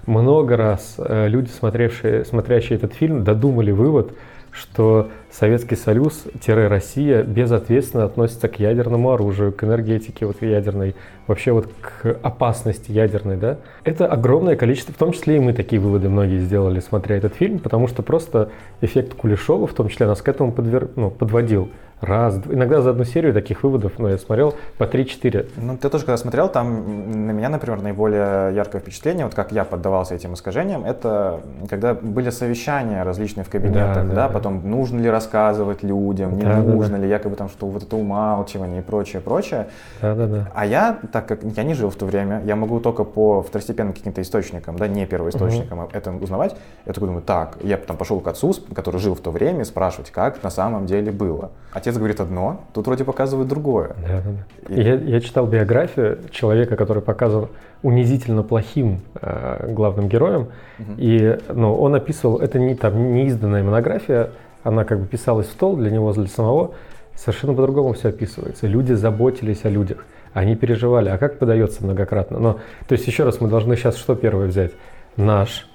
Много 0.06 0.56
раз 0.56 0.96
э, 0.98 1.28
люди, 1.28 1.48
смотревшие, 1.48 2.24
смотрящие 2.24 2.76
этот 2.76 2.94
фильм, 2.94 3.22
додумали 3.22 3.70
вывод, 3.70 4.12
что 4.52 5.08
Советский 5.30 5.76
Союз-Россия 5.76 7.22
безответственно 7.22 8.04
относится 8.04 8.48
к 8.48 8.60
ядерному 8.60 9.12
оружию, 9.12 9.50
к 9.52 9.64
энергетике 9.64 10.26
вот 10.26 10.42
ядерной, 10.42 10.94
вообще 11.26 11.52
вот 11.52 11.68
к 11.80 12.18
опасности 12.22 12.92
ядерной, 12.92 13.36
да. 13.36 13.58
Это 13.84 14.06
огромное 14.06 14.56
количество, 14.56 14.92
в 14.92 14.98
том 14.98 15.12
числе 15.12 15.36
и 15.36 15.40
мы 15.40 15.54
такие 15.54 15.80
выводы 15.80 16.10
многие 16.10 16.38
сделали, 16.38 16.80
смотря 16.80 17.16
этот 17.16 17.34
фильм, 17.34 17.60
потому 17.60 17.88
что 17.88 18.02
просто 18.02 18.50
эффект 18.82 19.14
Кулешова, 19.14 19.66
в 19.66 19.72
том 19.72 19.88
числе, 19.88 20.06
нас 20.06 20.20
к 20.20 20.28
этому 20.28 20.52
подвер... 20.52 20.90
ну, 20.96 21.10
подводил 21.10 21.70
раз, 22.02 22.40
иногда 22.50 22.82
за 22.82 22.90
одну 22.90 23.04
серию 23.04 23.32
таких 23.32 23.62
выводов, 23.62 23.92
ну, 23.98 24.08
я 24.08 24.18
смотрел 24.18 24.54
по 24.78 24.84
3-4. 24.84 25.50
Ну, 25.56 25.76
ты 25.76 25.88
тоже 25.88 26.04
когда 26.04 26.16
смотрел, 26.16 26.48
там 26.48 27.26
на 27.26 27.30
меня, 27.30 27.48
например, 27.48 27.80
наиболее 27.80 28.54
яркое 28.54 28.80
впечатление, 28.80 29.24
вот 29.24 29.34
как 29.34 29.52
я 29.52 29.64
поддавался 29.64 30.14
этим 30.14 30.34
искажениям, 30.34 30.84
это 30.84 31.40
когда 31.70 31.94
были 31.94 32.30
совещания 32.30 33.02
различные 33.02 33.44
в 33.44 33.50
кабинетах, 33.50 33.94
да, 33.94 34.02
да, 34.02 34.08
да, 34.08 34.14
да. 34.14 34.28
потом 34.28 34.68
нужно 34.68 35.00
ли 35.00 35.08
рассказывать 35.08 35.82
людям, 35.82 36.36
не 36.36 36.42
да, 36.42 36.56
нужно 36.56 36.96
да, 36.96 36.98
да. 36.98 37.04
ли, 37.04 37.10
якобы 37.10 37.36
там, 37.36 37.48
что 37.48 37.66
вот 37.66 37.82
это 37.82 37.96
умалчивание 37.96 38.80
и 38.80 38.82
прочее, 38.82 39.22
прочее. 39.22 39.68
Да, 40.00 40.14
да, 40.14 40.26
да. 40.26 40.48
А 40.54 40.66
я, 40.66 40.98
так 41.12 41.26
как 41.26 41.42
я 41.42 41.62
не 41.62 41.74
жил 41.74 41.90
в 41.90 41.96
то 41.96 42.06
время, 42.06 42.42
я 42.44 42.56
могу 42.56 42.80
только 42.80 43.04
по 43.04 43.42
второстепенным 43.42 43.92
каким-то 43.92 44.20
источникам, 44.22 44.76
да, 44.76 44.88
не 44.88 45.06
первоисточникам 45.06 45.78
угу. 45.80 45.88
это 45.92 46.10
узнавать. 46.12 46.56
Я 46.86 46.92
такой 46.92 47.08
думаю, 47.08 47.22
так, 47.22 47.58
я 47.62 47.76
потом 47.76 47.96
пошел 47.96 48.20
к 48.20 48.26
отцу, 48.28 48.54
который 48.74 49.00
жил 49.00 49.14
в 49.14 49.20
то 49.20 49.30
время, 49.30 49.64
спрашивать, 49.64 50.10
как 50.10 50.42
на 50.42 50.50
самом 50.50 50.86
деле 50.86 51.12
было. 51.12 51.50
Отец 51.72 51.91
отец 51.92 51.98
говорит 51.98 52.20
одно, 52.20 52.64
тут 52.72 52.86
вроде 52.86 53.04
показывает 53.04 53.48
другое. 53.48 53.94
Да, 54.06 54.22
да, 54.24 54.30
да. 54.68 54.74
И... 54.74 54.82
Я, 54.82 54.94
я 54.94 55.20
читал 55.20 55.46
биографию 55.46 56.18
человека, 56.30 56.76
который 56.76 57.02
показан 57.02 57.48
унизительно 57.82 58.42
плохим 58.42 59.00
э, 59.20 59.72
главным 59.72 60.08
героем, 60.08 60.48
угу. 60.78 60.92
и 60.96 61.38
ну, 61.52 61.74
он 61.74 61.94
описывал, 61.94 62.38
это 62.38 62.58
не 62.58 62.74
там 62.74 63.14
не 63.14 63.26
изданная 63.26 63.62
монография, 63.62 64.30
она 64.62 64.84
как 64.84 65.00
бы 65.00 65.06
писалась 65.06 65.48
в 65.48 65.52
стол 65.52 65.76
для 65.76 65.90
него, 65.90 66.12
для 66.12 66.26
самого, 66.26 66.74
совершенно 67.16 67.54
по-другому 67.54 67.92
все 67.92 68.08
описывается. 68.08 68.66
Люди 68.66 68.92
заботились 68.92 69.64
о 69.64 69.68
людях, 69.68 70.04
они 70.32 70.56
переживали, 70.56 71.08
а 71.08 71.18
как 71.18 71.38
подается 71.38 71.84
многократно. 71.84 72.38
Но, 72.38 72.52
то 72.86 72.92
есть 72.92 73.06
еще 73.06 73.24
раз 73.24 73.40
мы 73.40 73.48
должны 73.48 73.76
сейчас 73.76 73.96
что 73.96 74.14
первое 74.14 74.46
взять? 74.46 74.72
Наш 75.16 75.68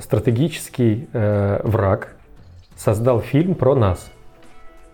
стратегический 0.00 1.08
э, 1.12 1.60
враг 1.62 2.16
создал 2.76 3.20
фильм 3.20 3.54
про 3.54 3.74
нас 3.74 4.10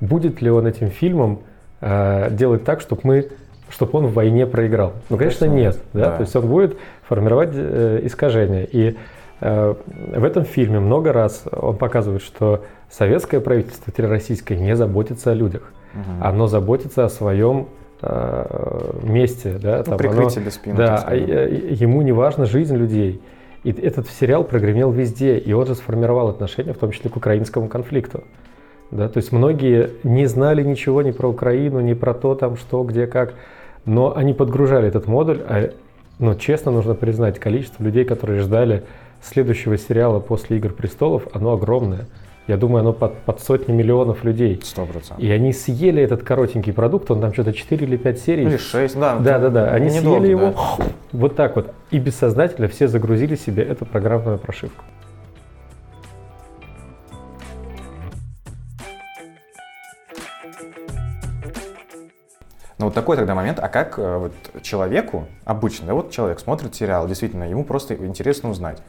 будет 0.01 0.43
ли 0.43 0.51
он 0.51 0.67
этим 0.67 0.89
фильмом 0.89 1.41
э, 1.81 2.29
делать 2.31 2.65
так, 2.65 2.81
чтобы 2.81 3.01
мы 3.05 3.29
чтобы 3.71 3.99
он 3.99 4.07
в 4.07 4.15
войне 4.15 4.47
проиграл? 4.47 4.95
Ну, 5.09 5.17
конечно, 5.17 5.45
нет. 5.45 5.79
Да? 5.93 6.11
Да. 6.11 6.17
То 6.17 6.23
есть 6.23 6.35
он 6.37 6.49
будет 6.49 6.77
формировать 7.07 7.51
э, 7.53 8.01
искажения. 8.03 8.65
И 8.65 8.97
э, 9.41 9.75
в 10.17 10.25
этом 10.25 10.45
фильме 10.45 10.81
много 10.81 11.13
раз 11.13 11.45
он 11.53 11.77
показывает, 11.77 12.23
что 12.23 12.65
советское 12.91 13.41
правительство 13.41 13.93
российское 14.09 14.57
не 14.57 14.75
заботится 14.75 15.31
о 15.31 15.35
людях. 15.35 15.73
Угу. 15.95 16.25
Оно 16.25 16.47
заботится 16.47 17.05
о 17.05 17.09
своем 17.09 17.69
э, 18.03 18.91
месте. 19.03 19.57
Да? 19.61 19.79
Ну, 19.79 19.85
Там 19.85 19.99
прикрытие 19.99 20.43
оно, 20.43 20.51
спины. 20.51 20.77
Да, 20.77 21.05
а, 21.07 21.15
ему 21.15 22.03
не 22.03 22.13
важна 22.13 22.47
жизнь 22.47 22.77
людей. 22.77 23.23
И 23.63 23.71
этот 23.71 24.09
сериал 24.09 24.45
прогремел 24.45 24.91
везде, 24.91 25.37
и 25.37 25.53
он 25.53 25.67
же 25.67 25.75
сформировал 25.75 26.29
отношение, 26.29 26.73
в 26.73 26.79
том 26.79 26.93
числе 26.93 27.11
к 27.11 27.17
украинскому 27.17 27.69
конфликту. 27.69 28.25
Да? 28.91 29.09
То 29.09 29.19
есть 29.19 29.33
многие 29.33 29.91
не 30.03 30.27
знали 30.27 30.63
ничего 30.63 31.03
ни 31.03 31.11
про 31.11 31.29
Украину, 31.29 31.81
ни 31.81 31.95
про 31.95 32.15
то, 32.15 32.35
там, 32.35 32.57
что, 32.57 32.83
где, 32.83 33.07
как, 33.07 33.35
но 33.85 34.17
они 34.17 34.35
подгружали 34.35 34.89
этот 34.89 35.07
модуль, 35.07 35.41
а, 35.49 35.71
но 36.19 36.35
честно 36.35 36.73
нужно 36.73 36.95
признать, 36.95 37.39
количество 37.39 37.83
людей, 37.83 38.05
которые 38.05 38.41
ждали 38.41 38.83
следующего 39.23 39.77
сериала 39.79 40.21
после 40.21 40.57
«Игр 40.59 40.73
престолов», 40.73 41.27
оно 41.33 41.53
огромное. 41.53 42.07
Я 42.47 42.57
думаю, 42.57 42.81
оно 42.81 42.93
под, 42.93 43.17
под 43.19 43.41
сотни 43.41 43.73
миллионов 43.73 44.25
людей. 44.25 44.61
Сто 44.65 44.85
процентов. 44.85 45.21
И 45.21 45.31
они 45.31 45.53
съели 45.53 46.03
этот 46.03 46.25
коротенький 46.25 46.73
продукт, 46.73 47.11
он 47.11 47.21
там 47.21 47.33
что-то 47.33 47.53
4 47.53 47.87
или 47.87 47.97
5 47.97 48.19
серий. 48.19 48.45
Или 48.45 48.57
6, 48.57 48.99
да. 48.99 49.17
Да, 49.19 49.39
да, 49.39 49.51
да. 49.51 49.71
Они 49.71 49.89
съели 49.91 50.05
долго, 50.05 50.27
его 50.27 50.55
да. 50.79 50.85
вот 51.13 51.37
так 51.37 51.55
вот. 51.55 51.73
И 51.93 51.99
бессознательно 51.99 52.67
все 52.67 52.89
загрузили 52.89 53.37
себе 53.37 53.63
эту 53.63 53.87
программную 53.87 54.39
прошивку. 54.39 54.85
Но 62.81 62.87
вот 62.87 62.95
такой 62.95 63.19
тогда 63.19 63.35
момент, 63.35 63.59
а 63.61 63.69
как 63.69 63.99
э, 63.99 64.17
вот 64.17 64.63
человеку, 64.63 65.27
обычно, 65.45 65.89
да, 65.89 65.93
вот 65.93 66.11
человек 66.11 66.41
смотрит 66.41 66.75
сериал, 66.75 67.07
действительно, 67.07 67.45
ему 67.45 67.63
просто 67.63 67.95
интересно 67.95 68.49
узнать. 68.49 68.83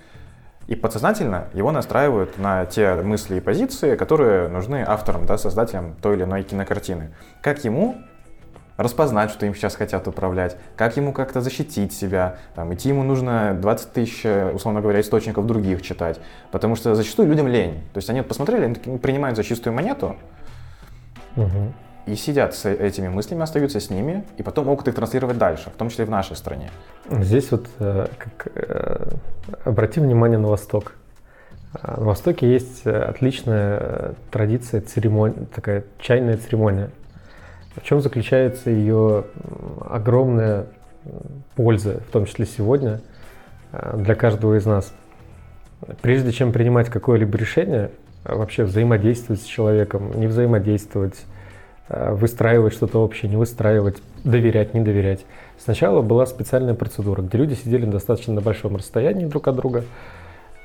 И 0.68 0.76
подсознательно 0.76 1.50
его 1.54 1.74
настраивают 1.74 2.38
на 2.38 2.66
те 2.66 2.96
мысли 2.96 3.36
и 3.36 3.40
позиции, 3.42 3.98
которые 3.98 4.48
нужны 4.48 4.86
авторам, 4.88 5.26
да, 5.26 5.38
создателям 5.38 5.96
той 6.02 6.16
или 6.16 6.24
иной 6.24 6.44
кинокартины. 6.44 7.10
Как 7.42 7.66
ему 7.66 7.98
распознать, 8.78 9.30
что 9.30 9.46
им 9.46 9.54
сейчас 9.54 9.76
хотят 9.76 10.08
управлять, 10.08 10.56
как 10.78 10.96
ему 10.96 11.12
как-то 11.12 11.42
защитить 11.42 11.92
себя, 11.92 12.38
там, 12.56 12.74
идти 12.74 12.88
ему 12.88 13.04
нужно 13.04 13.58
20 13.60 13.92
тысяч, 13.92 14.26
условно 14.54 14.80
говоря, 14.80 15.02
источников 15.02 15.46
других 15.46 15.82
читать, 15.82 16.18
потому 16.52 16.78
что 16.78 16.96
зачастую 16.96 17.28
людям 17.28 17.50
лень. 17.50 17.84
То 17.92 17.98
есть 17.98 18.10
они 18.10 18.22
посмотрели, 18.22 18.64
они 18.64 18.98
принимают 19.00 19.36
за 19.36 19.44
чистую 19.44 19.74
монету, 19.74 20.16
угу 21.36 21.74
и 22.06 22.16
сидят 22.16 22.56
с 22.56 22.66
этими 22.66 23.08
мыслями, 23.08 23.44
остаются 23.44 23.80
с 23.80 23.90
ними, 23.90 24.24
и 24.38 24.44
потом 24.44 24.66
могут 24.66 24.88
их 24.88 24.96
транслировать 24.96 25.38
дальше, 25.38 25.70
в 25.70 25.78
том 25.78 25.90
числе 25.90 26.06
и 26.06 26.08
в 26.08 26.12
нашей 26.12 26.36
стране. 26.36 26.70
Здесь 27.10 27.52
вот 27.52 27.68
э, 27.80 28.08
как, 28.18 28.48
э, 28.56 29.12
обрати 29.66 30.00
внимание 30.00 30.38
на 30.38 30.48
Восток. 30.48 30.94
А, 31.74 32.00
на 32.00 32.08
Востоке 32.08 32.52
есть 32.52 32.82
э, 32.86 32.92
отличная 32.92 34.16
традиция 34.32 34.82
церемония, 34.82 35.46
такая 35.54 35.84
чайная 36.00 36.38
церемония. 36.38 36.90
В 37.76 37.84
чем 37.84 38.02
заключается 38.02 38.70
ее 38.70 39.26
огромная 39.80 40.66
польза, 41.56 42.02
в 42.10 42.12
том 42.12 42.26
числе 42.26 42.46
сегодня, 42.46 43.00
для 43.94 44.14
каждого 44.16 44.58
из 44.58 44.66
нас? 44.66 44.92
Прежде 46.02 46.34
чем 46.34 46.52
принимать 46.52 46.90
какое-либо 46.90 47.38
решение, 47.38 47.92
вообще 48.26 48.66
взаимодействовать 48.66 49.42
с 49.42 49.46
человеком, 49.46 50.20
не 50.20 50.28
взаимодействовать, 50.28 51.16
выстраивать 52.12 52.74
что-то 52.74 53.00
общее, 53.00 53.30
не 53.30 53.38
выстраивать, 53.38 53.98
доверять, 54.24 54.74
не 54.74 54.82
доверять. 54.82 55.26
Сначала 55.58 56.02
была 56.02 56.26
специальная 56.26 56.74
процедура, 56.74 57.22
где 57.22 57.38
люди 57.38 57.54
сидели 57.54 57.86
достаточно 57.86 58.34
на 58.34 58.42
большом 58.42 58.76
расстоянии 58.76 59.26
друг 59.26 59.48
от 59.48 59.56
друга 59.56 59.84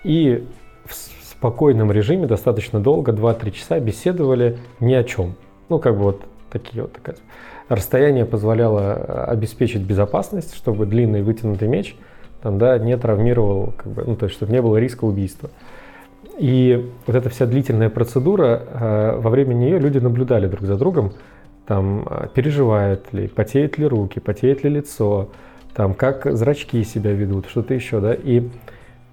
и 0.04 0.46
в 0.84 0.94
спокойном 0.94 1.90
режиме 1.92 2.26
достаточно 2.26 2.80
долго, 2.80 3.12
2-3 3.12 3.50
часа 3.50 3.80
беседовали 3.80 4.58
ни 4.80 4.94
о 4.94 5.04
чем. 5.04 5.34
Ну, 5.68 5.78
как 5.78 5.96
бы 5.96 6.04
вот 6.04 6.22
такие 6.50 6.82
вот 6.82 6.92
такая. 6.92 7.16
Расстояние 7.68 8.24
позволяло 8.24 8.80
э, 8.80 9.24
обеспечить 9.32 9.82
безопасность, 9.82 10.54
чтобы 10.54 10.86
длинный 10.86 11.22
вытянутый 11.22 11.68
меч 11.68 11.96
там, 12.42 12.58
да, 12.58 12.78
не 12.78 12.96
травмировал, 12.96 13.72
как 13.76 13.92
бы, 13.92 14.04
ну, 14.06 14.14
то 14.14 14.26
есть, 14.26 14.36
чтобы 14.36 14.52
не 14.52 14.62
было 14.62 14.76
риска 14.76 15.04
убийства. 15.04 15.50
И 16.38 16.92
вот 17.06 17.16
эта 17.16 17.28
вся 17.30 17.46
длительная 17.46 17.88
процедура, 17.88 18.62
э, 18.66 19.18
во 19.18 19.30
время 19.30 19.54
нее 19.54 19.78
люди 19.78 19.98
наблюдали 19.98 20.46
друг 20.48 20.66
за 20.66 20.76
другом, 20.76 21.12
там, 21.66 22.06
э, 22.08 22.28
переживают 22.34 23.12
ли, 23.12 23.26
потеют 23.26 23.78
ли 23.78 23.86
руки, 23.86 24.20
потеет 24.20 24.62
ли 24.62 24.70
лицо, 24.70 25.30
там, 25.74 25.94
как 25.94 26.26
зрачки 26.36 26.84
себя 26.84 27.12
ведут, 27.12 27.46
что-то 27.46 27.74
еще, 27.74 28.00
да, 28.00 28.14
и 28.14 28.48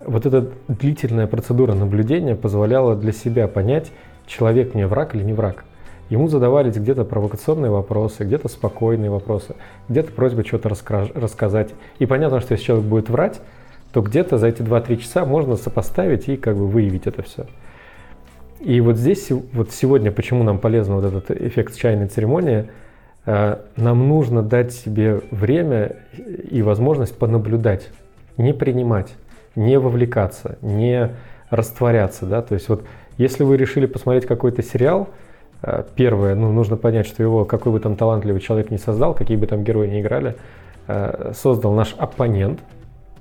вот 0.06 0.26
эта 0.26 0.50
длительная 0.68 1.28
процедура 1.28 1.74
наблюдения 1.74 2.36
позволяла 2.36 2.96
для 2.96 3.14
себя 3.14 3.48
понять, 3.48 3.92
человек 4.28 4.74
мне 4.74 4.88
враг 4.88 5.16
или 5.16 5.24
не 5.24 5.34
враг. 5.34 5.64
Ему 6.10 6.28
задавались 6.28 6.76
где-то 6.76 7.06
провокационные 7.06 7.72
вопросы, 7.72 8.24
где-то 8.24 8.50
спокойные 8.50 9.10
вопросы, 9.10 9.56
где-то 9.88 10.12
просьба 10.12 10.44
что-то 10.44 10.70
рассказать. 10.70 11.74
И 12.00 12.06
понятно, 12.06 12.42
что 12.42 12.54
если 12.54 12.66
человек 12.66 12.86
будет 12.86 13.10
врать, 13.10 13.42
то 13.94 14.02
где-то 14.02 14.38
за 14.38 14.48
эти 14.48 14.62
2-3 14.62 14.98
часа 14.98 15.26
можно 15.26 15.56
сопоставить 15.56 16.28
и 16.28 16.36
как 16.36 16.58
бы 16.58 16.68
выявить 16.68 17.08
это 17.08 17.22
все. 17.22 17.46
И 18.60 18.82
вот 18.82 18.98
здесь, 18.98 19.30
вот 19.30 19.72
сегодня, 19.72 20.12
почему 20.12 20.44
нам 20.44 20.58
полезен 20.58 20.96
вот 20.96 21.06
этот 21.06 21.32
эффект 21.32 21.76
чайной 21.78 22.08
церемонии, 22.08 22.70
э, 23.26 23.58
нам 23.76 24.08
нужно 24.08 24.42
дать 24.42 24.74
себе 24.74 25.22
время 25.32 25.98
и 26.50 26.62
возможность 26.62 27.18
понаблюдать, 27.18 27.90
не 28.38 28.54
принимать 28.54 29.14
не 29.56 29.78
вовлекаться, 29.78 30.58
не 30.62 31.12
растворяться, 31.50 32.26
да, 32.26 32.42
то 32.42 32.56
есть 32.56 32.70
вот 32.70 32.84
если 33.18 33.44
вы 33.44 33.58
решили 33.58 33.86
посмотреть 33.86 34.26
какой-то 34.26 34.64
сериал, 34.64 35.10
э, 35.62 35.84
первое, 35.96 36.34
ну, 36.34 36.52
нужно 36.52 36.78
понять, 36.78 37.06
что 37.06 37.22
его, 37.22 37.46
какой 37.46 37.72
бы 37.72 37.80
там 37.80 37.96
талантливый 37.96 38.42
человек 38.42 38.72
не 38.72 38.80
создал, 38.80 39.14
какие 39.14 39.38
бы 39.38 39.46
там 39.46 39.64
герои 39.64 39.88
не 39.88 40.02
играли, 40.02 40.36
э, 40.88 41.34
создал 41.36 41.74
наш 41.74 41.94
оппонент, 41.98 42.60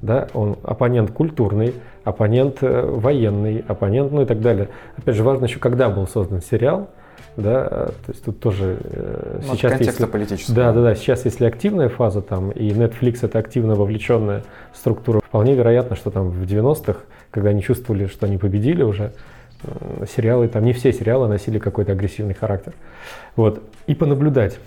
да, 0.02 0.28
он 0.34 0.56
оппонент 0.64 1.12
культурный, 1.12 1.74
оппонент 2.04 2.58
э, 2.60 2.82
военный, 2.82 3.64
оппонент, 3.66 4.12
ну 4.12 4.22
и 4.22 4.26
так 4.26 4.40
далее. 4.40 4.68
Опять 4.98 5.14
же, 5.14 5.22
важно 5.22 5.46
еще, 5.46 5.58
когда 5.58 5.88
был 5.88 6.06
создан 6.06 6.42
сериал, 6.42 6.90
да, 7.36 7.66
то 7.68 8.08
есть 8.08 8.24
тут 8.24 8.40
тоже 8.40 8.78
э, 8.82 9.40
ну, 9.46 9.54
сейчас 9.54 9.80
если, 9.80 10.04
политического. 10.04 10.56
Да, 10.56 10.72
да, 10.72 10.82
да, 10.82 10.94
сейчас 10.94 11.24
если 11.24 11.46
активная 11.46 11.88
фаза 11.88 12.20
там, 12.20 12.50
и 12.50 12.68
Netflix 12.70 13.20
это 13.22 13.38
активно 13.38 13.74
вовлеченная 13.74 14.42
структура, 14.74 15.20
вполне 15.20 15.54
вероятно, 15.54 15.96
что 15.96 16.10
там 16.10 16.28
в 16.28 16.42
90-х, 16.42 16.98
когда 17.30 17.50
они 17.50 17.62
чувствовали, 17.62 18.06
что 18.06 18.26
они 18.26 18.36
победили 18.36 18.82
уже, 18.82 19.12
э, 19.62 20.04
сериалы, 20.14 20.48
там 20.48 20.64
не 20.64 20.72
все 20.72 20.92
сериалы 20.92 21.28
носили 21.28 21.58
какой-то 21.58 21.92
агрессивный 21.92 22.34
характер. 22.34 22.74
Вот, 23.36 23.62
и 23.86 23.94
понаблюдать, 23.94 24.58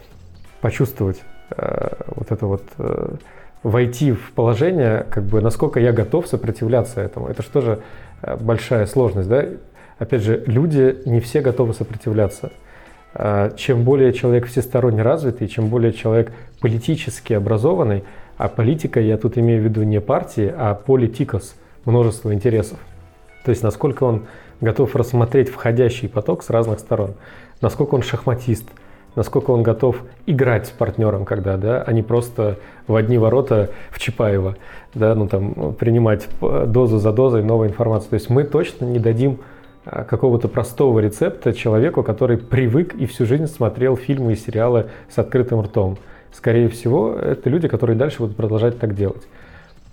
почувствовать 0.61 1.21
э, 1.51 1.89
вот 2.15 2.31
это 2.31 2.47
вот, 2.47 2.63
э, 2.77 3.15
войти 3.65 4.11
в 4.11 4.31
положение, 4.33 5.07
как 5.09 5.23
бы, 5.23 5.41
насколько 5.41 5.79
я 5.79 5.91
готов 5.91 6.27
сопротивляться 6.27 7.01
этому. 7.01 7.29
Это 7.29 7.41
же 7.61 7.79
э, 8.21 8.37
большая 8.37 8.85
сложность, 8.85 9.27
да? 9.27 9.43
Опять 9.97 10.21
же, 10.21 10.43
люди 10.45 10.97
не 11.05 11.19
все 11.19 11.41
готовы 11.41 11.73
сопротивляться. 11.73 12.51
А, 13.15 13.49
чем 13.57 13.83
более 13.83 14.13
человек 14.13 14.45
всесторонне 14.45 15.01
развитый, 15.01 15.47
чем 15.47 15.69
более 15.69 15.93
человек 15.93 16.31
политически 16.61 17.33
образованный, 17.33 18.03
а 18.37 18.49
политика, 18.49 18.99
я 18.99 19.17
тут 19.17 19.35
имею 19.39 19.61
в 19.61 19.63
виду 19.63 19.81
не 19.81 19.99
партии, 19.99 20.53
а 20.55 20.75
политикос, 20.75 21.55
множество 21.85 22.31
интересов. 22.35 22.77
То 23.45 23.49
есть 23.49 23.63
насколько 23.63 24.03
он 24.03 24.27
готов 24.61 24.95
рассмотреть 24.95 25.49
входящий 25.49 26.07
поток 26.07 26.43
с 26.43 26.51
разных 26.51 26.79
сторон, 26.79 27.15
насколько 27.61 27.95
он 27.95 28.03
шахматист, 28.03 28.69
насколько 29.15 29.51
он 29.51 29.63
готов 29.63 30.03
играть 30.25 30.67
с 30.67 30.69
партнером, 30.69 31.25
когда, 31.25 31.57
да, 31.57 31.81
а 31.81 31.91
не 31.93 32.03
просто 32.03 32.57
в 32.87 32.95
одни 32.95 33.17
ворота 33.17 33.69
в 33.91 33.99
Чапаева, 33.99 34.55
да, 34.93 35.15
ну 35.15 35.27
там 35.27 35.73
принимать 35.73 36.27
дозу 36.41 36.97
за 36.97 37.11
дозой 37.11 37.43
новой 37.43 37.67
информации. 37.67 38.09
То 38.09 38.13
есть 38.15 38.29
мы 38.29 38.43
точно 38.43 38.85
не 38.85 38.99
дадим 38.99 39.39
а, 39.85 40.03
какого-то 40.03 40.47
простого 40.47 40.99
рецепта 40.99 41.53
человеку, 41.53 42.03
который 42.03 42.37
привык 42.37 42.93
и 42.95 43.05
всю 43.05 43.25
жизнь 43.25 43.47
смотрел 43.47 43.95
фильмы 43.95 44.33
и 44.33 44.35
сериалы 44.35 44.87
с 45.09 45.17
открытым 45.17 45.61
ртом. 45.61 45.97
Скорее 46.33 46.67
всего, 46.67 47.13
это 47.13 47.49
люди, 47.49 47.67
которые 47.67 47.95
дальше 47.95 48.19
будут 48.19 48.35
продолжать 48.35 48.79
так 48.79 48.95
делать. 48.95 49.23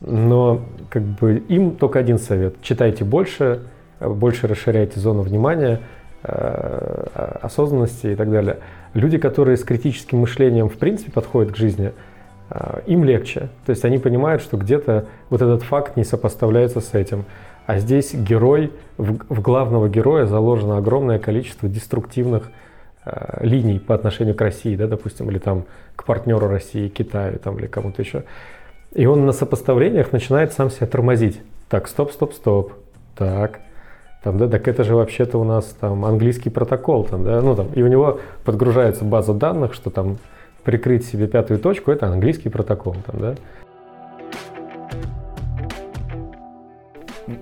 Но 0.01 0.63
как 0.91 1.03
бы 1.03 1.37
им 1.49 1.77
только 1.77 2.01
один 2.01 2.19
совет. 2.19 2.57
Читайте 2.63 3.05
больше, 3.05 3.61
больше 4.01 4.49
расширяйте 4.49 4.99
зону 4.99 5.23
внимания, 5.23 5.81
а, 6.25 7.39
осознанности 7.43 8.09
и 8.09 8.15
так 8.17 8.31
далее. 8.31 8.59
Люди, 8.95 9.19
которые 9.19 9.57
с 9.57 9.65
критическим 9.65 10.19
мышлением 10.19 10.69
в 10.69 10.77
принципе 10.77 11.11
подходят 11.11 11.53
к 11.53 11.57
жизни, 11.57 11.93
а, 12.51 12.83
им 12.87 13.05
легче. 13.05 13.49
То 13.65 13.71
есть 13.71 13.85
они 13.85 13.99
понимают, 13.99 14.43
что 14.43 14.57
где-то 14.57 15.07
вот 15.31 15.41
этот 15.41 15.63
факт 15.63 15.97
не 15.97 16.05
сопоставляется 16.05 16.81
с 16.81 16.93
этим. 16.93 17.25
А 17.67 17.79
здесь 17.79 18.13
герой, 18.13 18.73
в, 18.99 19.41
главного 19.41 19.89
героя 19.89 20.27
заложено 20.27 20.77
огромное 20.77 21.19
количество 21.19 21.69
деструктивных 21.69 22.51
э, 23.05 23.47
линий 23.47 23.79
по 23.79 23.95
отношению 23.95 24.35
к 24.35 24.41
России, 24.41 24.75
да, 24.77 24.89
допустим, 24.89 25.31
или 25.31 25.39
там 25.39 25.65
к 25.97 26.05
партнеру 26.05 26.49
России, 26.49 26.89
Китаю 26.89 27.39
там, 27.39 27.59
или 27.59 27.67
кому-то 27.67 28.03
еще. 28.03 28.25
И 28.93 29.07
он 29.07 29.25
на 29.25 29.33
сопоставлениях 29.33 30.13
начинает 30.13 30.53
сам 30.53 30.71
себя 30.71 30.87
тормозить. 30.87 31.41
Так, 31.71 31.89
стоп, 31.89 32.13
стоп, 32.13 32.35
стоп. 32.35 32.73
Так, 33.17 33.61
там, 34.23 34.39
да, 34.39 34.49
так 34.49 34.69
это 34.69 34.85
же 34.85 34.95
вообще-то 34.95 35.39
у 35.39 35.45
нас 35.45 35.65
там 35.81 36.05
английский 36.05 36.51
протокол, 36.51 37.05
там, 37.05 37.25
да, 37.25 37.41
ну 37.41 37.57
там, 37.57 37.69
и 37.75 37.83
у 37.83 37.89
него 37.89 38.21
подгружается 38.45 39.05
база 39.05 39.35
данных, 39.35 39.75
что 39.75 39.91
там 39.91 40.19
прикрыть 40.63 41.05
себе 41.05 41.27
пятую 41.27 41.59
точку, 41.59 41.91
это 41.91 42.07
английский 42.07 42.49
протокол, 42.49 42.97
там, 43.07 43.21
да. 43.21 43.35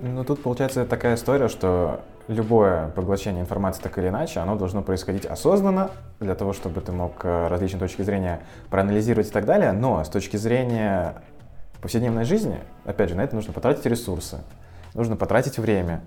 Ну, 0.02 0.24
тут 0.24 0.42
получается 0.42 0.86
такая 0.86 1.16
история, 1.16 1.48
что 1.48 2.00
любое 2.28 2.88
поглощение 2.88 3.42
информации 3.42 3.82
так 3.82 3.98
или 3.98 4.08
иначе, 4.08 4.40
оно 4.40 4.56
должно 4.56 4.82
происходить 4.82 5.26
осознанно, 5.26 5.90
для 6.20 6.34
того, 6.34 6.52
чтобы 6.52 6.80
ты 6.80 6.92
мог 6.92 7.24
э, 7.24 7.48
различные 7.48 7.80
точки 7.80 8.02
зрения 8.02 8.40
проанализировать 8.70 9.28
и 9.28 9.32
так 9.32 9.44
далее, 9.44 9.72
но 9.72 10.02
с 10.04 10.08
точки 10.08 10.36
зрения 10.36 11.14
повседневной 11.82 12.24
жизни, 12.24 12.58
опять 12.84 13.10
же, 13.10 13.16
на 13.16 13.22
это 13.22 13.34
нужно 13.34 13.52
потратить 13.52 13.84
ресурсы, 13.86 14.38
нужно 14.94 15.16
потратить 15.16 15.58
время. 15.58 16.02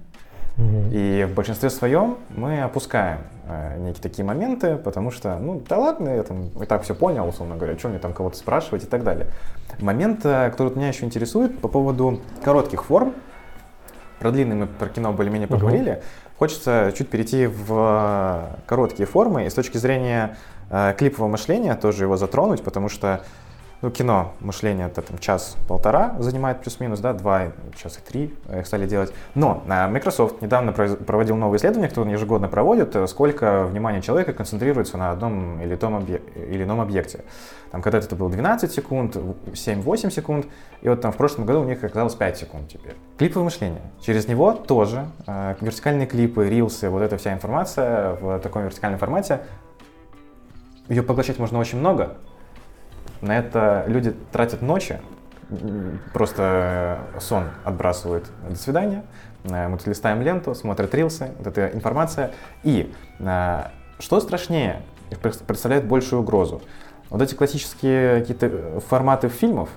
Угу. 0.58 0.90
И 0.92 1.28
в 1.30 1.34
большинстве 1.34 1.70
своем 1.70 2.18
мы 2.30 2.62
опускаем 2.62 3.20
э, 3.48 3.78
некие 3.80 4.02
такие 4.04 4.24
моменты, 4.24 4.76
потому 4.76 5.10
что, 5.10 5.38
ну, 5.40 5.62
да 5.68 5.78
ладно, 5.78 6.10
я 6.10 6.24
там 6.24 6.50
и 6.62 6.66
так 6.66 6.84
все 6.84 6.94
понял, 6.94 7.28
условно 7.28 7.56
говоря, 7.56 7.78
что 7.78 7.90
мне 7.90 8.00
там 8.00 8.14
кого-то 8.14 8.38
спрашивать 8.38 8.84
и 8.84 8.88
так 8.88 9.04
далее. 9.04 9.28
Момент, 9.80 10.22
э, 10.26 10.52
который 10.52 10.76
меня 10.76 10.90
еще 10.90 11.06
интересует 11.06 11.60
по 11.60 11.68
поводу 11.68 12.22
коротких 12.44 12.84
форм, 12.86 13.14
про 14.20 14.32
длинные 14.32 14.56
мы 14.56 14.68
про 14.68 14.88
кино 14.90 15.12
более-менее 15.12 15.48
поговорили. 15.48 15.92
Угу. 15.92 16.02
Хочется 16.40 16.94
чуть 16.96 17.10
перейти 17.10 17.48
в 17.48 17.68
э, 17.72 18.56
короткие 18.68 19.08
формы 19.08 19.46
и 19.46 19.50
с 19.50 19.54
точки 19.54 19.78
зрения 19.78 20.38
э, 20.70 20.94
клипового 20.98 21.30
мышления 21.30 21.76
тоже 21.76 22.04
его 22.04 22.16
затронуть, 22.16 22.64
потому 22.64 22.90
что 22.90 23.24
ну, 23.84 23.92
кино, 23.92 24.32
мышление, 24.40 24.88
это 24.88 25.02
там 25.02 25.18
час-полтора 25.18 26.16
занимает 26.20 26.62
плюс-минус, 26.62 27.02
да, 27.02 27.12
два, 27.12 27.52
час 27.76 27.98
и 27.98 28.12
три 28.12 28.34
их 28.58 28.66
стали 28.66 28.88
делать. 28.88 29.14
Но 29.36 29.62
э, 29.68 29.88
Microsoft 29.90 30.42
недавно 30.42 30.72
проводил 30.72 31.36
новое 31.36 31.58
исследование, 31.58 31.90
которое 31.90 32.08
он 32.08 32.14
ежегодно 32.14 32.48
проводит, 32.48 32.96
э, 32.96 33.06
сколько 33.08 33.66
внимания 33.66 34.02
человека 34.02 34.32
концентрируется 34.32 34.96
на 34.98 35.12
одном 35.12 35.62
или, 35.62 35.76
том 35.76 35.98
объ... 35.98 36.22
или 36.34 36.64
ином 36.64 36.80
объекте. 36.80 37.26
Там 37.72 37.82
когда-то 37.82 38.06
это 38.06 38.16
было 38.16 38.30
12 38.30 38.72
секунд, 38.72 39.18
7-8 39.18 40.12
секунд, 40.12 40.46
и 40.82 40.88
вот 40.88 41.02
там 41.02 41.12
в 41.12 41.18
прошлом 41.18 41.46
году 41.46 41.60
у 41.60 41.66
них 41.66 41.84
оказалось 41.84 42.16
5 42.16 42.38
секунд 42.38 42.70
теперь. 42.70 42.96
Клиповое 43.18 43.44
мышление. 43.44 43.82
Через 44.00 44.30
него 44.30 44.54
тоже 44.54 45.08
э, 45.28 45.56
вертикальные 45.60 46.08
клипы, 46.08 46.48
рилсы, 46.48 46.90
вот 46.90 47.02
эта 47.02 47.18
вся 47.18 47.34
информация 47.34 48.14
в 48.14 48.40
таком 48.40 48.64
вертикальном 48.64 48.98
формате, 48.98 49.42
ее 50.88 51.04
поглощать 51.04 51.38
можно 51.38 51.60
очень 51.60 51.80
много, 51.80 52.16
на 53.24 53.38
это 53.38 53.86
люди 53.88 54.14
тратят 54.32 54.62
ночи, 54.62 55.00
просто 56.14 57.00
сон 57.20 57.46
отбрасывают 57.64 58.26
до 58.48 58.56
свидания, 58.56 59.04
э, 59.46 59.68
мы 59.68 59.78
тут 59.78 59.88
листаем 59.88 60.22
ленту, 60.22 60.54
смотрят 60.56 60.94
рилсы, 60.94 61.32
вот 61.38 61.48
эта 61.48 61.68
информация. 61.76 62.32
И 62.64 62.94
э, 63.20 63.64
что 64.00 64.20
страшнее, 64.20 64.82
представляет 65.22 65.86
большую 65.86 66.22
угрозу? 66.22 66.62
Вот 67.10 67.22
эти 67.22 67.34
классические 67.34 68.20
какие-то 68.20 68.82
форматы 68.90 69.30
фильмов, 69.30 69.70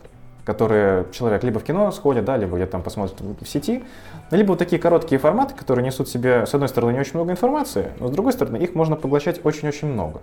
которые 0.45 1.07
человек 1.13 1.45
либо 1.45 1.61
в 1.61 1.65
кино 1.65 1.91
сходит, 1.93 2.25
да, 2.25 2.37
либо 2.37 2.57
где-то 2.57 2.73
там 2.73 2.83
посмотрит 2.83 3.21
в 3.41 3.47
сети, 3.47 3.85
либо 4.31 4.51
вот 4.51 4.59
такие 4.59 4.81
короткие 4.81 5.19
форматы, 5.19 5.55
которые 5.55 5.85
несут 5.85 6.09
в 6.09 6.11
себе, 6.11 6.47
с 6.47 6.55
одной 6.55 6.69
стороны, 6.69 6.93
не 6.93 7.01
очень 7.01 7.15
много 7.15 7.33
информации, 7.33 7.93
но 8.01 8.09
с 8.09 8.11
другой 8.11 8.33
стороны, 8.33 8.57
их 8.57 8.75
можно 8.75 8.97
поглощать 8.97 9.45
очень-очень 9.45 9.89
много. 9.89 10.21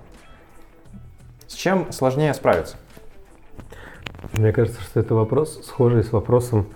С 1.47 1.53
чем 1.53 1.91
сложнее 1.91 2.33
справиться? 2.33 2.77
Мне 4.31 4.51
кажется, 4.51 4.81
что 4.81 4.99
это 4.99 5.15
вопрос 5.15 5.61
схожий 5.65 6.03
с 6.03 6.11
вопросом, 6.11 6.67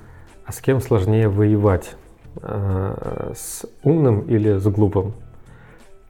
а 0.45 0.51
с 0.51 0.59
кем 0.59 0.81
сложнее 0.81 1.29
воевать? 1.29 1.95
А, 2.41 3.31
с 3.35 3.65
умным 3.83 4.21
или 4.21 4.57
с 4.57 4.67
глупым? 4.67 5.13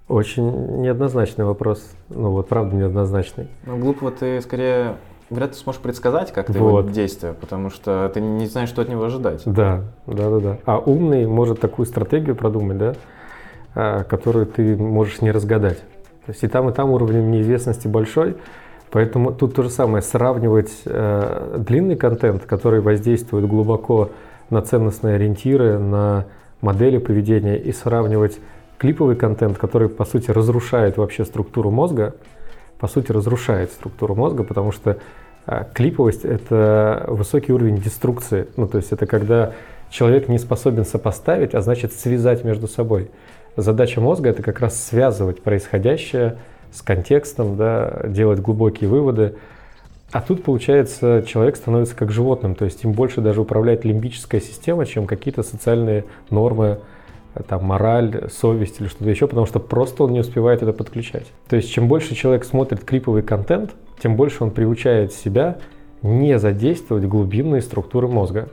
Очень 0.07 0.81
неоднозначный 0.81 1.45
вопрос. 1.45 1.83
Ну 2.09 2.31
вот, 2.31 2.47
правда, 2.47 2.75
неоднозначный. 2.75 3.47
Ну, 3.65 3.77
глупого 3.77 4.11
ты 4.11 4.41
скорее 4.41 4.95
вряд 5.29 5.51
ли 5.51 5.55
сможешь 5.55 5.81
предсказать 5.81 6.31
как 6.31 6.47
то 6.47 6.53
вот. 6.53 6.79
его 6.79 6.91
действия, 6.91 7.33
потому 7.33 7.69
что 7.69 8.09
ты 8.13 8.21
не 8.21 8.47
знаешь, 8.47 8.69
что 8.69 8.81
от 8.81 8.89
него 8.89 9.03
ожидать. 9.03 9.43
Да, 9.45 9.83
да, 10.05 10.29
да, 10.29 10.39
да. 10.39 10.57
А 10.65 10.79
умный 10.79 11.25
может 11.27 11.59
такую 11.59 11.85
стратегию 11.85 12.35
продумать, 12.35 12.77
да, 12.77 12.95
а, 13.75 14.03
которую 14.03 14.45
ты 14.45 14.75
можешь 14.75 15.21
не 15.21 15.31
разгадать. 15.31 15.79
То 16.25 16.31
есть 16.31 16.43
и 16.43 16.47
там, 16.47 16.69
и 16.69 16.73
там 16.73 16.89
уровень 16.89 17.29
неизвестности 17.29 17.87
большой, 17.87 18.37
поэтому 18.91 19.31
тут 19.31 19.55
то 19.55 19.63
же 19.63 19.69
самое, 19.69 20.01
сравнивать 20.01 20.71
э, 20.85 21.57
длинный 21.59 21.95
контент, 21.95 22.45
который 22.45 22.81
воздействует 22.81 23.47
глубоко 23.47 24.11
на 24.49 24.61
ценностные 24.61 25.15
ориентиры, 25.15 25.77
на 25.77 26.25
модели 26.61 26.97
поведения, 26.97 27.57
и 27.57 27.71
сравнивать 27.71 28.39
клиповый 28.77 29.15
контент, 29.15 29.57
который, 29.57 29.89
по 29.89 30.05
сути, 30.05 30.31
разрушает 30.31 30.97
вообще 30.97 31.25
структуру 31.25 31.71
мозга, 31.71 32.15
по 32.79 32.87
сути, 32.87 33.11
разрушает 33.11 33.71
структуру 33.71 34.15
мозга, 34.15 34.43
потому 34.43 34.71
что 34.71 34.97
а, 35.45 35.63
клиповость— 35.63 36.21
это 36.25 37.05
высокий 37.07 37.51
уровень 37.51 37.77
деструкции. 37.77 38.47
Ну, 38.55 38.67
то 38.67 38.77
есть 38.77 38.91
это 38.91 39.05
когда 39.05 39.53
человек 39.89 40.27
не 40.27 40.37
способен 40.37 40.85
сопоставить, 40.85 41.55
а 41.55 41.61
значит 41.61 41.93
связать 41.93 42.43
между 42.43 42.67
собой. 42.67 43.09
Задача 43.55 44.01
мозга— 44.01 44.29
это 44.31 44.43
как 44.43 44.59
раз 44.59 44.79
связывать 44.79 45.41
происходящее 45.41 46.37
с 46.71 46.81
контекстом, 46.81 47.57
да, 47.57 48.01
делать 48.07 48.39
глубокие 48.39 48.89
выводы. 48.89 49.35
А 50.11 50.21
тут, 50.21 50.43
получается, 50.43 51.23
человек 51.27 51.57
становится 51.57 51.95
как 51.95 52.11
животным, 52.11 52.55
то 52.55 52.65
есть 52.65 52.83
им 52.83 52.93
больше 52.93 53.19
даже 53.19 53.41
управляет 53.41 53.83
лимбическая 53.83 54.39
система, 54.39 54.85
чем 54.85 55.05
какие-то 55.05 55.43
социальные 55.43 56.05
нормы, 56.29 56.79
там, 57.47 57.65
мораль, 57.65 58.29
совесть 58.31 58.79
или 58.79 58.87
что-то 58.87 59.09
еще, 59.09 59.27
потому 59.27 59.45
что 59.45 59.59
просто 59.59 60.03
он 60.03 60.13
не 60.13 60.19
успевает 60.19 60.63
это 60.63 60.73
подключать. 60.73 61.27
То 61.49 61.55
есть 61.55 61.71
чем 61.71 61.87
больше 61.87 62.15
человек 62.15 62.45
смотрит 62.45 62.83
клиповый 62.83 63.21
контент, 63.21 63.71
тем 64.01 64.15
больше 64.15 64.43
он 64.43 64.51
приучает 64.51 65.13
себя 65.13 65.57
не 66.01 66.37
задействовать 66.39 67.05
глубинные 67.05 67.61
структуры 67.61 68.07
мозга. 68.07 68.49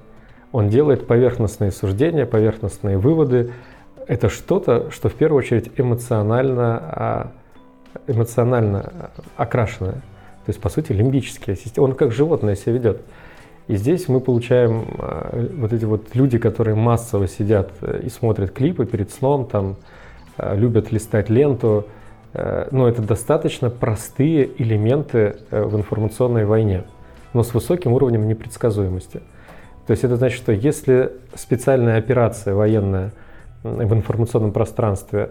Он 0.53 0.69
делает 0.69 1.07
поверхностные 1.07 1.71
суждения, 1.71 2.27
поверхностные 2.27 2.99
выводы. 2.99 3.53
Это 4.07 4.29
что-то, 4.29 4.91
что 4.91 5.09
в 5.09 5.15
первую 5.15 5.39
очередь 5.39 5.71
эмоционально, 5.77 6.79
а, 6.79 7.33
эмоционально 8.07 9.11
окрашенное. 9.37 10.03
То 10.45 10.51
есть, 10.51 10.61
по 10.61 10.69
сути, 10.69 10.93
лимбический 10.93 11.57
система. 11.57 11.87
Он 11.87 11.95
как 11.95 12.13
животное 12.13 12.55
себя 12.55 12.73
ведет. 12.73 13.03
И 13.67 13.77
здесь 13.77 14.09
мы 14.09 14.21
получаем 14.21 14.87
э, 14.99 15.49
вот 15.57 15.73
эти 15.73 15.87
вот 15.87 16.15
люди, 16.15 16.39
которые 16.39 16.75
массово 16.75 17.27
сидят 17.27 17.71
э, 17.81 18.03
и 18.05 18.11
смотрят 18.11 18.51
клипы 18.51 18.85
перед 18.85 19.11
сном, 19.11 19.47
там 19.47 19.77
э, 20.37 20.55
любят 20.57 20.93
листать 20.93 21.31
ленту. 21.31 21.87
Но 22.73 22.89
это 22.89 23.01
достаточно 23.01 23.71
простые 23.71 24.51
элементы 24.61 25.37
в 25.53 25.77
информационной 25.77 26.45
войне, 26.45 26.83
но 27.33 27.45
с 27.45 27.55
высоким 27.55 27.93
уровнем 27.93 28.27
непредсказуемости. 28.27 29.21
То 29.87 29.93
есть 29.93 30.03
это 30.03 30.17
значит, 30.17 30.39
что 30.39 30.51
если 30.51 31.13
специальная 31.37 31.97
операция 31.97 32.57
военная 32.57 33.13
в 33.63 33.95
информационном 33.95 34.51
пространстве 34.51 35.31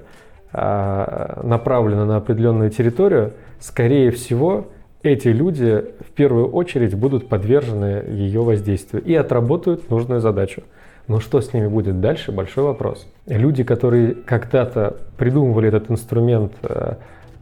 направлена 0.54 2.06
на 2.06 2.18
определенную 2.18 2.70
территорию, 2.70 3.34
скорее 3.60 4.12
всего, 4.12 4.68
эти 5.04 5.28
люди 5.28 5.84
в 6.00 6.12
первую 6.14 6.50
очередь 6.50 6.96
будут 6.96 7.28
подвержены 7.28 8.04
ее 8.08 8.42
воздействию 8.42 9.04
и 9.04 9.14
отработают 9.14 9.90
нужную 9.90 10.22
задачу. 10.22 10.64
Но 11.08 11.20
что 11.20 11.42
с 11.42 11.54
ними 11.54 11.68
будет 11.68 12.00
дальше, 12.00 12.32
большой 12.32 12.64
вопрос. 12.64 13.06
Люди, 13.28 13.64
которые 13.64 14.16
когда-то 14.16 14.96
придумывали 15.18 15.68
этот 15.68 15.92
инструмент, 15.92 16.54
э, 16.62 16.94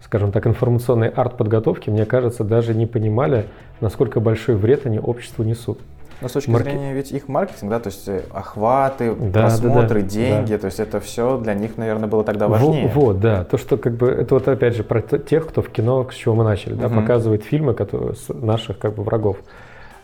скажем 0.04 0.32
так, 0.32 0.48
информационной 0.48 1.10
арт-подготовки, 1.10 1.92
мне 1.92 2.06
кажется, 2.06 2.44
даже 2.44 2.74
не 2.74 2.88
понимали, 2.88 3.46
насколько 3.80 4.20
большой 4.20 4.56
вред 4.56 4.88
они 4.88 4.98
обществу 4.98 5.44
несут. 5.44 5.80
Но 6.22 6.28
с 6.28 6.34
точки 6.34 6.50
Марки... 6.50 6.70
зрения 6.70 6.94
ведь 6.94 7.12
их 7.12 7.28
маркетинг, 7.28 7.70
да, 7.72 7.80
то 7.80 7.88
есть 7.88 8.08
э, 8.08 8.22
охваты, 8.32 9.16
да, 9.16 9.42
просмотры, 9.42 10.02
да, 10.02 10.08
да, 10.08 10.10
деньги, 10.10 10.52
да. 10.52 10.58
то 10.60 10.66
есть 10.68 10.80
это 10.80 11.00
все 11.00 11.38
для 11.38 11.54
них, 11.54 11.78
наверное, 11.78 12.08
было 12.08 12.24
тогда 12.24 12.48
важнее. 12.48 12.92
Вот, 12.94 13.06
вот, 13.06 13.20
да, 13.20 13.44
то, 13.44 13.58
что 13.58 13.78
как 13.78 13.94
бы, 13.94 14.08
это 14.08 14.36
вот 14.36 14.48
опять 14.48 14.76
же 14.76 14.84
про 14.84 15.02
тех, 15.02 15.48
кто 15.48 15.62
в 15.62 15.70
кино, 15.70 16.08
с 16.12 16.16
чего 16.16 16.36
мы 16.36 16.44
начали, 16.44 16.76
да, 16.76 16.88
угу. 16.88 16.96
показывает 16.96 17.44
фильмы 17.44 17.74
которые, 17.74 18.14
наших 18.30 18.78
как 18.78 18.94
бы 18.94 19.04
врагов. 19.04 19.38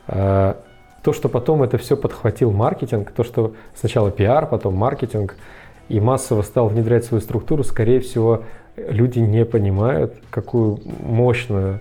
А, 0.07 0.57
то, 1.03 1.13
что 1.13 1.29
потом 1.29 1.63
это 1.63 1.77
все 1.77 1.95
подхватил 1.95 2.51
маркетинг, 2.51 3.11
то, 3.11 3.23
что 3.23 3.53
сначала 3.75 4.11
пиар, 4.11 4.47
потом 4.47 4.75
маркетинг, 4.75 5.35
и 5.87 5.99
массово 5.99 6.41
стал 6.41 6.67
внедрять 6.67 7.05
свою 7.05 7.21
структуру, 7.21 7.63
скорее 7.63 7.99
всего, 7.99 8.43
люди 8.75 9.19
не 9.19 9.45
понимают, 9.45 10.15
какую 10.29 10.79
мощную 11.01 11.79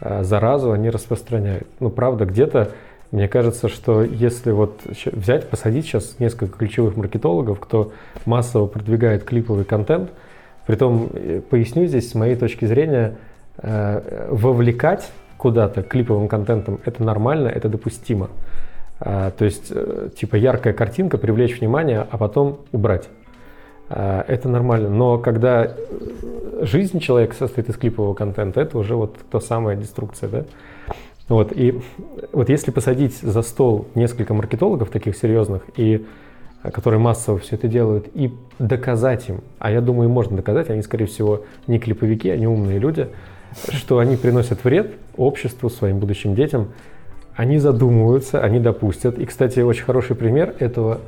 а, 0.00 0.22
заразу 0.22 0.72
они 0.72 0.90
распространяют. 0.90 1.66
Ну, 1.80 1.90
правда, 1.90 2.24
где-то 2.24 2.72
мне 3.10 3.28
кажется, 3.28 3.68
что 3.68 4.02
если 4.02 4.50
вот 4.50 4.80
взять, 5.12 5.48
посадить 5.48 5.86
сейчас 5.86 6.18
несколько 6.18 6.58
ключевых 6.58 6.96
маркетологов, 6.96 7.58
кто 7.58 7.92
массово 8.26 8.66
продвигает 8.66 9.24
клиповый 9.24 9.64
контент, 9.64 10.10
притом, 10.66 11.08
э, 11.14 11.40
поясню 11.48 11.86
здесь, 11.86 12.10
с 12.10 12.14
моей 12.14 12.36
точки 12.36 12.66
зрения, 12.66 13.16
э, 13.56 14.28
вовлекать 14.30 15.10
куда-то 15.38 15.82
клиповым 15.82 16.28
контентом 16.28 16.80
это 16.84 17.02
нормально, 17.02 17.48
это 17.48 17.68
допустимо. 17.68 18.28
А, 19.00 19.30
то 19.30 19.44
есть, 19.44 19.68
э, 19.70 20.10
типа, 20.16 20.36
яркая 20.36 20.72
картинка, 20.74 21.16
привлечь 21.18 21.60
внимание, 21.60 22.06
а 22.10 22.18
потом 22.18 22.60
убрать. 22.72 23.08
А, 23.88 24.24
это 24.26 24.48
нормально. 24.48 24.90
Но 24.90 25.18
когда 25.18 25.72
жизнь 26.60 26.98
человека 26.98 27.34
состоит 27.34 27.68
из 27.68 27.76
клипового 27.76 28.14
контента, 28.14 28.60
это 28.60 28.76
уже 28.76 28.96
вот 28.96 29.16
та 29.30 29.40
самая 29.40 29.76
деструкция, 29.76 30.28
да? 30.28 30.44
Вот, 31.28 31.52
и 31.54 31.78
вот 32.32 32.48
если 32.48 32.70
посадить 32.70 33.18
за 33.18 33.42
стол 33.42 33.86
несколько 33.94 34.32
маркетологов 34.32 34.88
таких 34.88 35.16
серьезных, 35.16 35.62
и, 35.76 36.06
э, 36.62 36.70
которые 36.70 37.00
массово 37.00 37.38
все 37.38 37.56
это 37.56 37.68
делают, 37.68 38.08
и 38.14 38.32
доказать 38.58 39.28
им, 39.28 39.42
а 39.58 39.70
я 39.70 39.82
думаю, 39.82 40.08
можно 40.08 40.36
доказать, 40.36 40.70
они, 40.70 40.82
скорее 40.82 41.06
всего, 41.06 41.44
не 41.66 41.78
клиповики, 41.78 42.28
они 42.28 42.46
умные 42.46 42.78
люди, 42.78 43.08
что 43.68 43.98
они 43.98 44.16
приносят 44.16 44.64
вред 44.64 44.92
обществу, 45.16 45.68
своим 45.68 45.98
будущим 45.98 46.34
детям, 46.34 46.68
они 47.34 47.58
задумываются, 47.58 48.40
они 48.40 48.58
допустят. 48.58 49.18
И, 49.18 49.26
кстати, 49.26 49.60
очень 49.60 49.84
хороший 49.84 50.16
пример 50.16 50.54
этого 50.58 50.98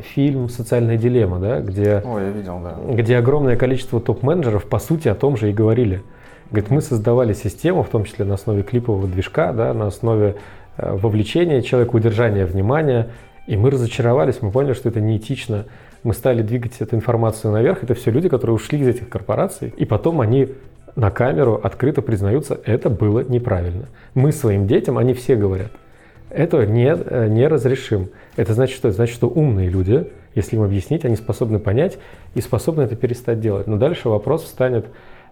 фильм 0.00 0.48
«Социальная 0.48 0.98
дилемма», 0.98 1.38
да, 1.38 1.60
где, 1.60 2.02
Ой, 2.04 2.22
я 2.22 2.30
видел, 2.30 2.60
да. 2.62 2.76
где 2.92 3.16
огромное 3.16 3.56
количество 3.56 4.00
топ-менеджеров, 4.00 4.64
по 4.66 4.78
сути, 4.78 5.08
о 5.08 5.14
том 5.14 5.38
же 5.38 5.48
и 5.48 5.52
говорили– 5.54 6.02
Говорит, 6.52 6.70
мы 6.70 6.82
создавали 6.82 7.32
систему, 7.32 7.82
в 7.82 7.88
том 7.88 8.04
числе 8.04 8.26
на 8.26 8.34
основе 8.34 8.62
клипового 8.62 9.08
движка, 9.08 9.54
да, 9.54 9.72
на 9.72 9.86
основе 9.86 10.36
э, 10.76 10.94
вовлечения 10.94 11.62
человека, 11.62 11.96
удержания 11.96 12.44
внимания, 12.44 13.08
и 13.46 13.56
мы 13.56 13.70
разочаровались, 13.70 14.42
мы 14.42 14.50
поняли, 14.50 14.74
что 14.74 14.90
это 14.90 15.00
неэтично. 15.00 15.64
Мы 16.02 16.12
стали 16.12 16.42
двигать 16.42 16.80
эту 16.80 16.94
информацию 16.94 17.52
наверх. 17.52 17.82
Это 17.82 17.94
все 17.94 18.10
люди, 18.10 18.28
которые 18.28 18.54
ушли 18.54 18.78
из 18.80 18.88
этих 18.88 19.08
корпораций, 19.08 19.72
и 19.76 19.86
потом 19.86 20.20
они 20.20 20.48
на 20.94 21.10
камеру 21.10 21.58
открыто 21.62 22.02
признаются, 22.02 22.60
это 22.66 22.90
было 22.90 23.20
неправильно. 23.20 23.86
Мы 24.12 24.30
своим 24.30 24.66
детям, 24.66 24.98
они 24.98 25.14
все 25.14 25.36
говорят, 25.36 25.70
этого 26.28 26.62
не, 26.62 26.94
э, 26.94 27.28
не 27.28 27.48
разрешим. 27.48 28.10
Это 28.36 28.52
значит 28.52 28.76
что? 28.76 28.88
Это 28.88 28.96
значит, 28.96 29.14
что 29.14 29.26
умные 29.26 29.70
люди, 29.70 30.06
если 30.34 30.56
им 30.56 30.62
объяснить, 30.62 31.06
они 31.06 31.16
способны 31.16 31.58
понять 31.58 31.96
и 32.34 32.42
способны 32.42 32.82
это 32.82 32.94
перестать 32.94 33.40
делать. 33.40 33.66
Но 33.66 33.78
дальше 33.78 34.10
вопрос 34.10 34.44
встанет, 34.44 34.84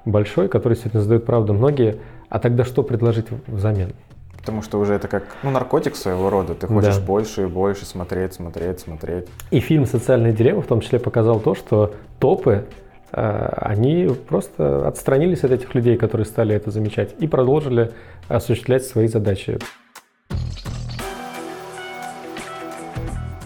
большой, 0.05 0.49
который 0.49 0.77
сегодня 0.77 1.01
задают, 1.01 1.27
правда, 1.27 1.53
многие. 1.53 1.99
А 2.29 2.39
тогда 2.39 2.65
что 2.65 2.83
предложить 2.83 3.27
взамен? 3.47 3.93
Потому 4.37 4.63
что 4.63 4.79
уже 4.79 4.95
это 4.95 5.07
как 5.09 5.25
ну, 5.43 5.51
наркотик 5.51 5.97
своего 5.97 6.31
рода. 6.31 6.55
Ты 6.55 6.67
хочешь 6.67 6.97
да. 6.97 7.03
больше 7.03 7.43
и 7.43 7.47
больше 7.47 7.85
смотреть, 7.85 8.33
смотреть, 8.33 8.81
смотреть. 8.81 9.27
И 9.51 9.61
фильм 9.61 9.85
«Социальная 9.85 10.33
дилемма» 10.33 10.63
в 10.63 10.67
том 10.67 10.81
числе 10.81 10.99
показал 10.99 11.41
то, 11.41 11.55
что 11.55 11.95
топы, 12.19 12.65
э, 13.13 13.49
они 13.57 14.09
просто 14.29 14.87
отстранились 14.89 15.45
от 15.45 15.51
этих 15.51 15.75
людей, 15.75 15.99
которые 15.99 16.25
стали 16.25 16.55
это 16.55 16.71
замечать, 16.71 17.15
и 17.19 17.27
продолжили 17.27 17.93
осуществлять 18.29 18.85
свои 18.85 19.09
задачи. 19.09 19.59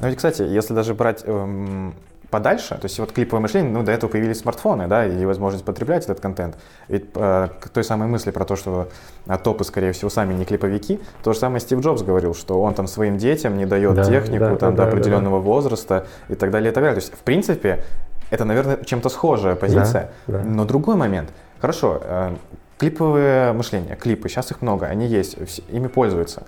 Ну 0.04 0.08
ведь, 0.08 0.16
кстати, 0.16 0.42
если 0.42 0.74
даже 0.74 0.94
брать 0.94 1.24
эм, 1.26 1.94
подальше, 2.34 2.70
то 2.70 2.86
есть 2.86 2.98
вот 2.98 3.12
клиповое 3.12 3.40
мышление, 3.40 3.70
ну, 3.70 3.84
до 3.84 3.92
этого 3.92 4.10
появились 4.10 4.40
смартфоны, 4.40 4.88
да, 4.88 5.06
и 5.06 5.24
возможность 5.24 5.64
потреблять 5.64 6.02
этот 6.02 6.18
контент. 6.18 6.56
Ведь 6.88 7.04
э, 7.14 7.48
к 7.60 7.68
той 7.68 7.84
самой 7.84 8.08
мысли 8.08 8.32
про 8.32 8.44
то, 8.44 8.56
что 8.56 8.88
а, 9.28 9.38
топы, 9.38 9.62
скорее 9.62 9.92
всего, 9.92 10.10
сами 10.10 10.34
не 10.34 10.44
клиповики, 10.44 10.98
то 11.22 11.32
же 11.32 11.38
самое 11.38 11.60
Стив 11.60 11.78
Джобс 11.78 12.02
говорил, 12.02 12.34
что 12.34 12.60
он 12.60 12.74
там 12.74 12.88
своим 12.88 13.18
детям 13.18 13.56
не 13.56 13.66
дает 13.66 13.94
да, 13.94 14.04
технику 14.04 14.46
да, 14.46 14.56
там, 14.56 14.74
да, 14.74 14.82
до 14.82 14.88
определенного 14.88 15.38
да, 15.38 15.44
да. 15.44 15.48
возраста 15.48 16.06
и 16.28 16.34
так 16.34 16.50
далее, 16.50 16.72
и 16.72 16.74
так 16.74 16.82
далее. 16.82 17.00
То 17.00 17.06
есть, 17.06 17.14
в 17.14 17.22
принципе, 17.22 17.84
это, 18.30 18.44
наверное, 18.44 18.78
чем-то 18.84 19.10
схожая 19.10 19.54
позиция. 19.54 20.10
Да, 20.26 20.38
да. 20.38 20.44
Но 20.44 20.64
другой 20.64 20.96
момент. 20.96 21.30
Хорошо, 21.60 22.00
э, 22.02 22.34
клиповое 22.78 23.52
мышление, 23.52 23.94
клипы, 23.94 24.28
сейчас 24.28 24.50
их 24.50 24.60
много, 24.60 24.86
они 24.86 25.06
есть, 25.06 25.36
ими 25.68 25.86
пользуются. 25.86 26.42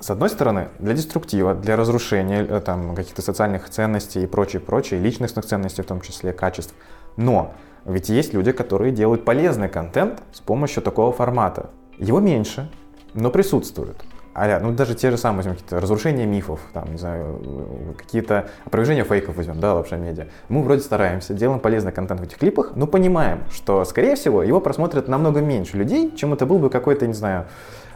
С 0.00 0.10
одной 0.10 0.28
стороны, 0.28 0.68
для 0.78 0.94
деструктива, 0.94 1.54
для 1.54 1.74
разрушения 1.74 2.46
э, 2.48 2.60
там, 2.60 2.94
каких-то 2.94 3.20
социальных 3.20 3.68
ценностей 3.68 4.22
и 4.22 4.26
прочее, 4.26 4.60
прочее, 4.60 5.00
личностных 5.00 5.44
ценностей 5.44 5.82
в 5.82 5.86
том 5.86 6.00
числе, 6.00 6.32
качеств. 6.32 6.72
Но 7.16 7.52
ведь 7.84 8.08
есть 8.08 8.32
люди, 8.32 8.52
которые 8.52 8.92
делают 8.92 9.24
полезный 9.24 9.68
контент 9.68 10.22
с 10.32 10.38
помощью 10.40 10.84
такого 10.84 11.12
формата. 11.12 11.70
Его 11.96 12.20
меньше, 12.20 12.70
но 13.14 13.30
присутствует. 13.30 13.96
А, 14.34 14.60
ну 14.60 14.72
даже 14.72 14.94
те 14.94 15.10
же 15.10 15.16
самые 15.16 15.42
какие-то 15.42 15.80
разрушения 15.80 16.26
мифов, 16.26 16.60
там, 16.72 16.92
не 16.92 16.98
знаю, 16.98 17.96
какие-то 17.98 18.48
опровержения 18.66 19.02
фейков 19.02 19.34
возьмем, 19.36 19.58
да, 19.58 19.74
лапша 19.74 19.96
медиа. 19.96 20.26
Мы 20.48 20.62
вроде 20.62 20.82
стараемся, 20.82 21.34
делаем 21.34 21.58
полезный 21.58 21.90
контент 21.90 22.20
в 22.20 22.22
этих 22.22 22.38
клипах, 22.38 22.76
но 22.76 22.86
понимаем, 22.86 23.42
что, 23.50 23.84
скорее 23.84 24.14
всего, 24.14 24.44
его 24.44 24.60
просмотрят 24.60 25.08
намного 25.08 25.40
меньше 25.40 25.76
людей, 25.76 26.14
чем 26.14 26.34
это 26.34 26.46
был 26.46 26.60
бы 26.60 26.70
какой-то, 26.70 27.08
не 27.08 27.14
знаю, 27.14 27.46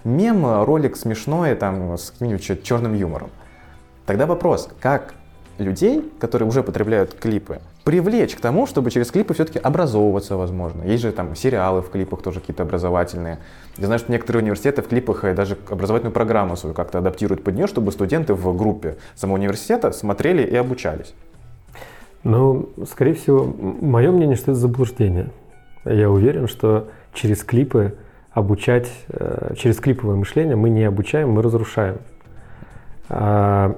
мем, 0.04 0.64
ролик 0.64 0.96
смешной, 0.96 1.54
там, 1.54 1.96
с 1.96 2.10
каким-нибудь 2.10 2.62
черным 2.62 2.94
юмором. 2.94 3.30
Тогда 4.06 4.26
вопрос, 4.26 4.68
как 4.80 5.14
людей, 5.58 6.10
которые 6.18 6.48
уже 6.48 6.62
потребляют 6.62 7.14
клипы, 7.14 7.60
привлечь 7.84 8.34
к 8.34 8.40
тому, 8.40 8.66
чтобы 8.66 8.90
через 8.90 9.10
клипы 9.10 9.34
все-таки 9.34 9.58
образовываться, 9.58 10.36
возможно. 10.36 10.82
Есть 10.82 11.02
же 11.02 11.12
там 11.12 11.34
сериалы 11.34 11.82
в 11.82 11.90
клипах 11.90 12.22
тоже 12.22 12.40
какие-то 12.40 12.62
образовательные. 12.62 13.38
Я 13.76 13.86
знаю, 13.86 13.98
что 13.98 14.12
некоторые 14.12 14.42
университеты 14.42 14.82
в 14.82 14.88
клипах 14.88 15.24
э, 15.24 15.34
даже 15.34 15.56
образовательную 15.68 16.12
программу 16.12 16.56
свою 16.56 16.74
как-то 16.74 16.98
адаптируют 16.98 17.44
под 17.44 17.54
нее, 17.54 17.66
чтобы 17.66 17.92
студенты 17.92 18.34
в 18.34 18.56
группе 18.56 18.96
самого 19.14 19.36
университета 19.36 19.92
смотрели 19.92 20.42
и 20.42 20.56
обучались. 20.56 21.14
Ну, 22.24 22.68
скорее 22.88 23.14
всего, 23.14 23.44
мое 23.44 24.12
мнение, 24.12 24.36
что 24.36 24.52
это 24.52 24.60
заблуждение. 24.60 25.30
Я 25.84 26.08
уверен, 26.10 26.46
что 26.46 26.88
через 27.14 27.42
клипы 27.42 27.96
обучать, 28.32 28.90
э, 29.08 29.54
через 29.56 29.78
клиповое 29.78 30.16
мышление 30.16 30.56
мы 30.56 30.70
не 30.70 30.84
обучаем, 30.84 31.30
мы 31.30 31.42
разрушаем. 31.42 31.98
А, 33.08 33.76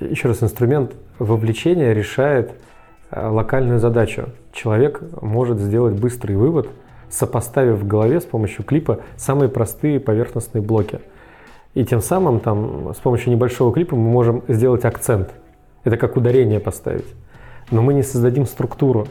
еще 0.00 0.28
раз, 0.28 0.42
инструмент 0.42 0.94
вовлечения 1.18 1.92
решает 1.92 2.52
э, 3.10 3.26
локальную 3.26 3.78
задачу. 3.78 4.30
Человек 4.52 5.02
может 5.20 5.58
сделать 5.58 5.94
быстрый 5.94 6.36
вывод, 6.36 6.68
сопоставив 7.10 7.78
в 7.78 7.86
голове 7.86 8.20
с 8.20 8.24
помощью 8.24 8.64
клипа 8.64 9.00
самые 9.16 9.48
простые 9.48 10.00
поверхностные 10.00 10.62
блоки. 10.62 11.00
И 11.74 11.84
тем 11.84 12.00
самым 12.00 12.40
там, 12.40 12.94
с 12.94 12.98
помощью 12.98 13.30
небольшого 13.30 13.72
клипа 13.72 13.94
мы 13.94 14.10
можем 14.10 14.42
сделать 14.48 14.86
акцент. 14.86 15.30
Это 15.84 15.98
как 15.98 16.16
ударение 16.16 16.58
поставить. 16.58 17.06
Но 17.70 17.82
мы 17.82 17.92
не 17.92 18.02
создадим 18.02 18.46
структуру. 18.46 19.06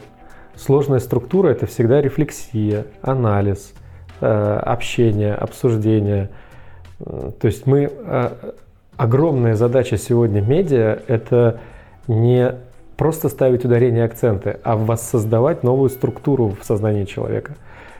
Сложная 0.56 0.98
структура– 0.98 1.48
это 1.50 1.66
всегда 1.66 2.00
рефлексия, 2.00 2.86
анализ– 3.02 3.72
Э, 4.20 4.58
общение, 4.64 5.34
обсуждение. 5.34 6.30
То 6.98 7.46
есть 7.46 7.66
мы... 7.66 7.90
Э, 7.92 8.30
огромная 8.96 9.56
задача 9.56 9.98
сегодня 9.98 10.40
медиа– 10.40 11.00
это 11.06 11.60
не 12.08 12.54
просто 12.96 13.28
ставить 13.28 13.64
ударение 13.64 14.04
акценты, 14.04 14.58
а 14.62 14.74
воссоздавать 14.74 15.62
новую 15.62 15.90
структуру 15.90 16.56
в 16.58 16.64
сознании 16.64 17.04
человека. 17.04 17.56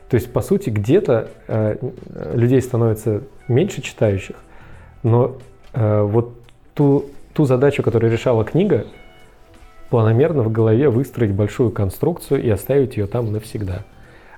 То 0.09 0.15
есть, 0.15 0.33
по 0.33 0.41
сути, 0.41 0.71
где-то 0.71 1.29
э, 1.49 1.77
людей 2.33 2.63
становится 2.63 3.23
меньше 3.47 3.83
читающих, 3.83 4.37
но 5.03 5.37
э, 5.75 6.01
вот 6.01 6.33
ту, 6.73 7.05
ту 7.35 7.45
задачу, 7.45 7.83
которую 7.83 8.11
решала 8.11 8.43
книга, 8.45 8.87
планомерно 9.91 10.43
в 10.43 10.51
голове 10.51 10.89
выстроить 10.89 11.33
большую 11.33 11.73
конструкцию 11.73 12.43
и 12.43 12.49
оставить 12.49 12.97
ее 12.97 13.07
там 13.07 13.33
навсегда 13.33 13.83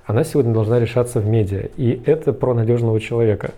она 0.09 0.25
сегодня 0.25 0.55
должна 0.55 0.81
решаться 0.81 1.21
в 1.21 1.27
медиа. 1.27 1.68
И 1.77 2.03
это 2.07 2.33
про 2.33 2.55
надежного 2.55 2.99
человека, 2.99 3.51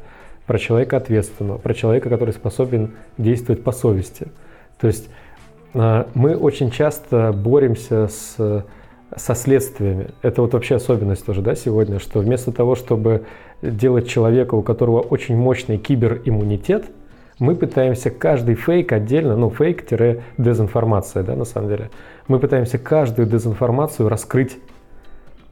про 0.46 0.58
человека 0.58 0.96
ответственного, 0.96 1.58
про 1.58 1.74
человека, 1.74 2.10
который 2.10 2.34
способен 2.34 2.90
действовать 3.18 3.62
по 3.62 3.70
совести. 3.70 4.26
То 4.80 4.88
есть 4.88 5.08
а, 5.74 6.08
мы 6.12 6.36
очень 6.36 6.72
часто 6.72 7.32
боремся 7.32 8.08
с 8.08 8.64
со 9.16 9.34
следствиями. 9.34 10.08
Это 10.22 10.42
вот 10.42 10.52
вообще 10.52 10.76
особенность 10.76 11.26
тоже, 11.26 11.42
да, 11.42 11.56
сегодня, 11.56 11.98
что 11.98 12.20
вместо 12.20 12.52
того, 12.52 12.76
чтобы 12.76 13.24
делать 13.60 14.08
человека, 14.08 14.54
у 14.54 14.62
которого 14.62 15.00
очень 15.00 15.36
мощный 15.36 15.78
кибериммунитет, 15.78 16.84
мы 17.40 17.56
пытаемся 17.56 18.10
каждый 18.10 18.54
фейк 18.54 18.92
отдельно, 18.92 19.36
ну, 19.36 19.50
фейк-дезинформация, 19.50 21.24
да, 21.24 21.34
на 21.34 21.44
самом 21.44 21.70
деле, 21.70 21.90
мы 22.28 22.38
пытаемся 22.38 22.78
каждую 22.78 23.26
дезинформацию 23.26 24.08
раскрыть 24.08 24.58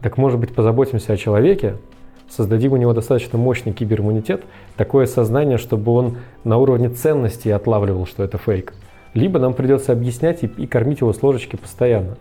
так 0.01 0.17
может 0.17 0.39
быть 0.39 0.55
позаботимся 0.55 1.13
о 1.13 1.17
человеке, 1.17 1.77
создадим 2.29 2.73
у 2.73 2.77
него 2.77 2.93
достаточно 2.93 3.39
мощный 3.39 3.73
кибериммунитет, 3.73 4.43
такое 4.77 5.07
сознание, 5.07 5.59
чтобы 5.59 5.93
он 5.93 6.19
на 6.45 6.59
уровне 6.59 6.91
ценностей 6.91 7.51
отлавливал, 7.51 8.07
что 8.07 8.23
это 8.23 8.39
фейк. 8.39 8.75
Либо 9.15 9.39
нам 9.39 9.55
придется 9.55 9.93
объяснять 9.93 10.45
и, 10.45 10.47
и 10.47 10.67
кормить 10.67 11.01
его 11.01 11.13
с 11.13 11.23
ложечки 11.23 11.57
постоянно. 11.57 12.17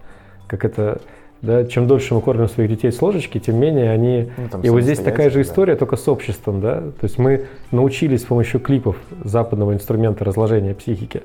Как 0.48 0.63
это, 0.63 1.02
да, 1.42 1.66
чем 1.66 1.88
дольше 1.88 2.13
мы 2.16 2.22
кормим 2.22 2.48
своих 2.48 2.70
детей 2.70 2.92
с 2.92 3.02
ложечки, 3.02 3.40
тем 3.40 3.60
менее 3.60 3.92
они... 3.92 4.32
Ну, 4.54 4.62
и 4.62 4.70
вот 4.70 4.82
здесь 4.82 5.00
такая 5.00 5.30
же 5.30 5.42
история, 5.42 5.74
да. 5.74 5.80
только 5.80 5.98
с 5.98 6.08
обществом. 6.08 6.62
Да? 6.62 6.80
То 6.80 7.04
есть 7.04 7.18
мы 7.18 7.46
научились 7.72 8.22
с 8.22 8.26
помощью 8.26 8.62
клипов 8.62 8.96
западного 9.24 9.74
инструмента 9.74 10.24
разложения 10.24 10.74
психики 10.74 11.24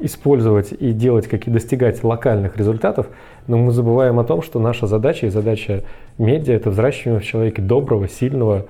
использовать 0.00 0.72
и 0.72 0.92
делать, 0.92 1.28
как 1.28 1.46
и 1.46 1.50
достигать 1.50 2.02
локальных 2.02 2.56
результатов, 2.56 3.06
но 3.46 3.58
мы 3.58 3.72
забываем 3.72 4.18
о 4.18 4.24
том, 4.24 4.42
что 4.42 4.58
наша 4.58 4.86
задача 4.86 5.26
и 5.26 5.30
задача 5.30 5.84
медиа– 6.18 6.54
это 6.56 6.70
взращивание 6.70 7.20
в 7.20 7.24
человеке 7.24 7.62
доброго, 7.62 8.08
сильного, 8.08 8.66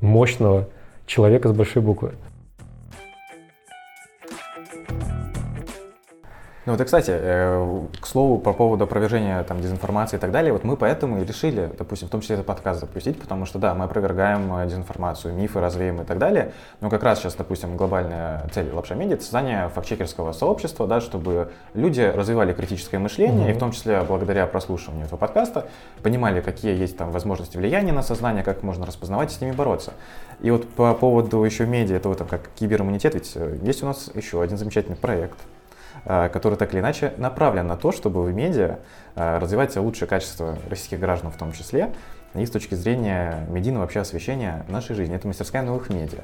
мощного 0.00 0.68
человека 1.06 1.48
с 1.48 1.52
большой 1.52 1.82
буквы. 1.82 2.12
Ну 6.70 6.74
вот, 6.74 6.82
и, 6.82 6.84
кстати, 6.84 7.10
э, 7.12 7.86
к 8.00 8.06
слову, 8.06 8.38
по 8.38 8.52
поводу 8.52 8.84
опровержения 8.84 9.42
там, 9.42 9.60
дезинформации 9.60 10.18
и 10.18 10.20
так 10.20 10.30
далее, 10.30 10.52
вот 10.52 10.62
мы 10.62 10.76
поэтому 10.76 11.20
и 11.20 11.24
решили, 11.24 11.68
допустим, 11.76 12.06
в 12.06 12.12
том 12.12 12.20
числе 12.20 12.34
этот 12.34 12.46
подкаст 12.46 12.78
запустить, 12.78 13.20
потому 13.20 13.44
что, 13.44 13.58
да, 13.58 13.74
мы 13.74 13.86
опровергаем 13.86 14.54
э, 14.56 14.66
дезинформацию, 14.66 15.34
мифы 15.34 15.58
развеем 15.58 16.00
и 16.00 16.04
так 16.04 16.18
далее, 16.18 16.52
но 16.80 16.88
как 16.88 17.02
раз 17.02 17.18
сейчас, 17.18 17.34
допустим, 17.34 17.76
глобальная 17.76 18.48
цель 18.54 18.70
Лапша 18.72 18.94
Медиа— 18.94 19.14
это 19.16 19.24
создание 19.24 19.68
фактчекерского 19.70 20.30
сообщества, 20.30 20.86
да, 20.86 21.00
чтобы 21.00 21.50
люди 21.74 22.02
развивали 22.02 22.52
критическое 22.52 22.98
мышление, 23.00 23.48
mm-hmm. 23.48 23.50
и 23.50 23.54
в 23.54 23.58
том 23.58 23.72
числе 23.72 24.00
благодаря 24.02 24.46
прослушиванию 24.46 25.06
этого 25.06 25.18
подкаста 25.18 25.66
понимали, 26.04 26.40
какие 26.40 26.78
есть 26.78 26.96
там 26.96 27.10
возможности 27.10 27.56
влияния 27.56 27.90
на 27.90 28.04
сознание, 28.04 28.44
как 28.44 28.62
можно 28.62 28.86
распознавать 28.86 29.32
и 29.32 29.34
с 29.34 29.40
ними 29.40 29.50
бороться. 29.50 29.92
И 30.38 30.52
вот 30.52 30.68
по 30.68 30.94
поводу 30.94 31.42
еще 31.42 31.66
медиа, 31.66 31.96
это 31.96 32.08
вот 32.08 32.18
там 32.18 32.28
как 32.28 32.42
кибериммунитет, 32.54 33.14
ведь 33.14 33.32
э, 33.34 33.58
есть 33.60 33.82
у 33.82 33.86
нас 33.86 34.12
еще 34.14 34.40
один 34.40 34.56
замечательный 34.56 34.94
проект— 34.94 35.36
который 36.04 36.56
так 36.56 36.72
или 36.72 36.80
иначе 36.80 37.12
направлен 37.18 37.66
на 37.66 37.76
то, 37.76 37.92
чтобы 37.92 38.22
в 38.22 38.32
медиа 38.32 38.78
э, 39.16 39.38
развивать 39.38 39.76
лучшее 39.76 40.08
качество 40.08 40.56
российских 40.68 41.00
граждан 41.00 41.30
в 41.30 41.36
том 41.36 41.52
числе, 41.52 41.92
и 42.34 42.46
с 42.46 42.50
точки 42.50 42.74
зрения 42.74 43.46
медийного 43.48 43.82
вообще 43.82 44.00
освещения 44.00 44.64
нашей 44.68 44.94
жизни. 44.94 45.16
Это 45.16 45.26
мастерская 45.26 45.62
новых 45.62 45.90
медиа. 45.90 46.20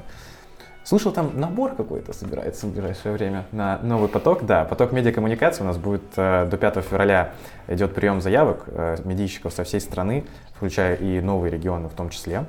Слышал, 0.83 1.11
там 1.11 1.37
набор 1.37 1.75
какой-то 1.75 2.13
собирается 2.13 2.65
в 2.65 2.71
ближайшее 2.71 3.13
время 3.13 3.45
на 3.51 3.77
новый 3.79 4.07
поток. 4.07 4.45
Да, 4.45 4.63
поток 4.63 4.93
медиакоммуникации 4.93 5.63
у 5.63 5.67
нас 5.67 5.77
будет 5.77 6.03
э, 6.15 6.47
до 6.49 6.57
5 6.57 6.75
февраля 6.83 7.33
идет 7.67 7.93
прием 7.93 8.21
заявок 8.21 8.65
медийщиков 9.03 9.53
со 9.53 9.65
всей 9.65 9.81
страны, 9.81 10.25
включая 10.55 10.95
и 10.95 11.19
новые 11.19 11.51
регионы 11.51 11.89
в 11.89 11.93
том 11.93 12.09
числе. 12.09 12.45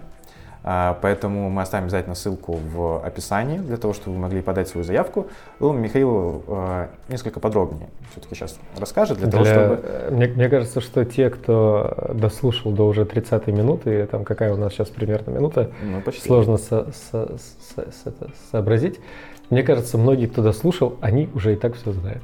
А, 0.64 0.98
поэтому 1.00 1.50
мы 1.50 1.62
оставим 1.62 1.84
обязательно 1.84 2.14
ссылку 2.14 2.52
в 2.52 3.04
описании 3.04 3.58
для 3.58 3.76
того, 3.76 3.94
чтобы 3.94 4.16
вы 4.16 4.22
могли 4.22 4.42
подать 4.42 4.68
свою 4.68 4.84
заявку. 4.84 5.28
Ну, 5.60 5.72
Михаил 5.72 6.42
а, 6.48 6.88
несколько 7.08 7.40
подробнее 7.40 7.88
все-таки 8.10 8.34
сейчас 8.34 8.58
расскажет 8.78 9.18
для, 9.18 9.28
для 9.28 9.32
того, 9.32 9.44
чтобы... 9.44 9.80
Э, 9.82 10.10
мне, 10.10 10.26
мне 10.28 10.48
кажется, 10.48 10.80
что 10.80 11.04
те, 11.04 11.30
кто 11.30 12.10
дослушал 12.14 12.72
до 12.72 12.86
уже 12.86 13.04
30 13.04 13.46
минуты, 13.48 14.06
там 14.06 14.24
какая 14.24 14.52
у 14.52 14.56
нас 14.56 14.72
сейчас 14.72 14.88
примерно 14.88 15.30
минута, 15.30 15.70
ну, 15.82 16.00
почти. 16.00 16.26
сложно 16.26 16.56
со, 16.56 16.90
со, 16.92 17.36
со, 17.74 17.90
со, 17.92 18.12
сообразить. 18.50 19.00
Мне 19.50 19.62
кажется, 19.62 19.96
многие, 19.96 20.26
кто 20.26 20.42
дослушал, 20.42 20.96
они 21.00 21.30
уже 21.34 21.54
и 21.54 21.56
так 21.56 21.74
все 21.74 21.92
знают. 21.92 22.22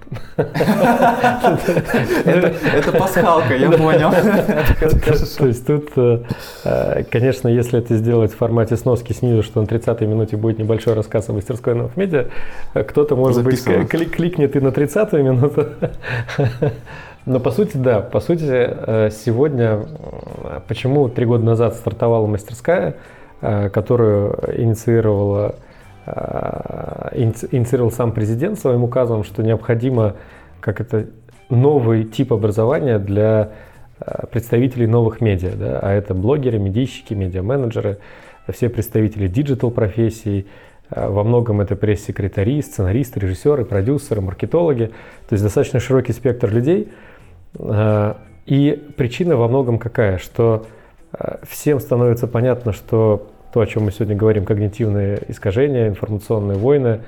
Это 2.24 2.92
пасхалка, 2.92 3.56
я 3.56 3.70
понял. 3.70 4.10
То 5.38 5.46
есть 5.46 5.66
тут, 5.66 5.88
э, 5.96 6.22
э, 6.64 7.04
конечно, 7.10 7.48
если 7.48 7.78
это 7.78 7.96
сделать 7.96 8.32
в 8.32 8.36
формате 8.36 8.76
сноски 8.76 9.14
снизу, 9.14 9.42
что 9.42 9.62
на 9.62 9.66
30-й 9.66 10.06
минуте 10.06 10.36
будет 10.36 10.58
небольшой 10.58 10.92
рассказ 10.92 11.30
о 11.30 11.32
мастерской 11.32 11.74
новых 11.74 11.96
медиа. 11.96 12.26
Кто-то, 12.74 13.16
может 13.16 13.42
быть, 13.42 13.64
клик 13.64 14.10
кликнет 14.10 14.54
и 14.56 14.60
на 14.60 14.68
30-ю 14.68 15.22
минуту. 15.24 15.68
Но 17.26 17.40
по 17.40 17.50
сути, 17.50 17.78
да, 17.78 18.00
по 18.00 18.20
сути, 18.20 18.44
э, 18.46 19.10
сегодня, 19.10 19.86
почему 20.68 21.08
три 21.08 21.24
года 21.24 21.44
назад 21.44 21.74
стартовала 21.74 22.26
мастерская, 22.26 22.96
э, 23.40 23.70
которую 23.70 24.38
инициировала, 24.58 25.54
э, 25.56 25.73
инициировал 26.06 27.90
сам 27.90 28.12
президент 28.12 28.58
своим 28.58 28.84
указом, 28.84 29.24
что 29.24 29.42
необходимо 29.42 30.16
как 30.60 30.80
это 30.80 31.06
новый 31.48 32.04
тип 32.04 32.32
образования 32.32 32.98
для 32.98 33.52
представителей 34.30 34.86
новых 34.86 35.20
медиа, 35.20 35.52
да, 35.56 35.78
а 35.80 35.92
это 35.92 36.14
блогеры, 36.14 36.58
медийщики, 36.58 37.14
медиа-менеджеры, 37.14 37.98
все 38.52 38.68
представители 38.68 39.28
digital 39.28 39.70
профессий, 39.70 40.46
во 40.90 41.24
многом 41.24 41.60
это 41.62 41.76
пресс-секретари, 41.76 42.60
сценаристы, 42.60 43.20
режиссеры, 43.20 43.64
продюсеры, 43.64 44.20
маркетологи, 44.20 44.88
то 45.28 45.32
есть 45.32 45.42
достаточно 45.42 45.80
широкий 45.80 46.12
спектр 46.12 46.50
людей– 46.50 46.88
Э, 47.58 48.14
и 48.46 48.72
причина 48.96 49.36
во 49.36 49.48
многом 49.48 49.78
какая, 49.78 50.18
что 50.18 50.66
э, 51.12 51.36
всем 51.48 51.80
становится 51.80 52.26
понятно, 52.26 52.72
что 52.72 53.30
то, 53.54 53.60
о 53.60 53.66
чем 53.66 53.84
мы 53.84 53.92
сегодня 53.92 54.16
говорим, 54.16 54.44
когнитивные 54.44 55.22
искажения, 55.28 55.86
информационные 55.86 56.58
войны, 56.58 57.02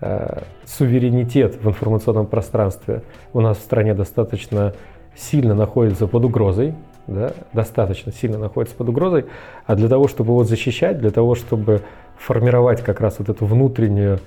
э, 0.00 0.40
суверенитет 0.64 1.62
в 1.62 1.68
информационном 1.68 2.24
пространстве 2.24 3.02
у 3.34 3.40
нас 3.42 3.58
в 3.58 3.60
стране 3.60 3.92
достаточно 3.92 4.72
сильно 5.14 5.54
находится 5.54 6.06
под 6.06 6.24
угрозой, 6.24 6.72
да, 7.06 7.32
достаточно 7.52 8.12
сильно 8.12 8.38
находится 8.38 8.74
под 8.76 8.88
угрозой, 8.88 9.26
а 9.66 9.74
для 9.74 9.90
того, 9.90 10.08
чтобы 10.08 10.30
его 10.30 10.42
защищать, 10.42 10.98
для 11.00 11.10
того, 11.10 11.34
чтобы 11.34 11.82
формировать 12.16 12.80
как 12.80 13.02
раз 13.02 13.18
вот 13.18 13.28
эту 13.28 13.44
внутреннюю, 13.44 14.20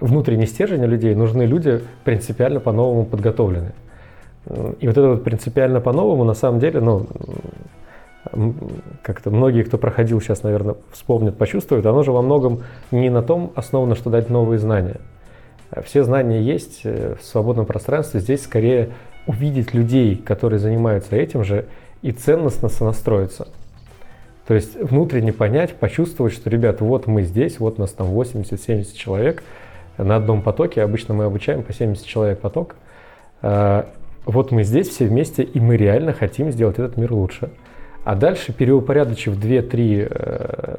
внутренний 0.00 0.46
стержень 0.46 0.84
людей, 0.84 1.16
нужны 1.16 1.42
люди 1.42 1.80
принципиально 2.04 2.60
по-новому 2.60 3.06
подготовленные. 3.06 3.72
И 4.78 4.86
вот 4.86 4.96
это 4.96 5.08
вот 5.08 5.24
принципиально 5.24 5.80
по-новому, 5.80 6.22
на 6.22 6.34
самом 6.34 6.60
деле, 6.60 6.78
ну, 6.80 7.08
как-то 9.02 9.30
многие, 9.30 9.62
кто 9.62 9.78
проходил 9.78 10.20
сейчас, 10.20 10.42
наверное, 10.42 10.76
вспомнят, 10.92 11.36
почувствуют, 11.36 11.86
оно 11.86 12.02
же 12.02 12.12
во 12.12 12.22
многом 12.22 12.62
не 12.90 13.10
на 13.10 13.22
том 13.22 13.52
основано, 13.54 13.94
что 13.94 14.10
дать 14.10 14.30
новые 14.30 14.58
знания. 14.58 15.00
Все 15.84 16.04
знания 16.04 16.40
есть 16.40 16.82
э, 16.84 17.16
в 17.20 17.24
свободном 17.24 17.66
пространстве. 17.66 18.20
Здесь 18.20 18.44
скорее 18.44 18.90
увидеть 19.26 19.74
людей, 19.74 20.16
которые 20.16 20.58
занимаются 20.60 21.16
этим 21.16 21.44
же, 21.44 21.66
и 22.02 22.12
ценностно 22.12 22.68
сонастроиться. 22.68 23.48
То 24.46 24.54
есть 24.54 24.80
внутренне 24.80 25.32
понять, 25.32 25.74
почувствовать, 25.74 26.32
что, 26.32 26.48
ребят, 26.48 26.80
вот 26.80 27.08
мы 27.08 27.22
здесь, 27.22 27.58
вот 27.58 27.78
нас 27.78 27.90
там 27.90 28.08
80-70 28.08 28.94
человек 28.94 29.42
на 29.98 30.16
одном 30.16 30.42
потоке. 30.42 30.82
Обычно 30.82 31.14
мы 31.14 31.24
обучаем 31.24 31.64
по 31.64 31.72
70 31.72 32.06
человек 32.06 32.40
поток. 32.40 32.76
А, 33.42 33.88
вот 34.24 34.52
мы 34.52 34.62
здесь 34.62 34.88
все 34.88 35.06
вместе, 35.06 35.42
и 35.42 35.58
мы 35.58 35.76
реально 35.76 36.12
хотим 36.12 36.52
сделать 36.52 36.78
этот 36.78 36.96
мир 36.96 37.12
лучше. 37.12 37.50
А 38.06 38.14
дальше, 38.14 38.52
переупорядочив 38.52 39.36
2-3 39.36 40.06
э, 40.08 40.76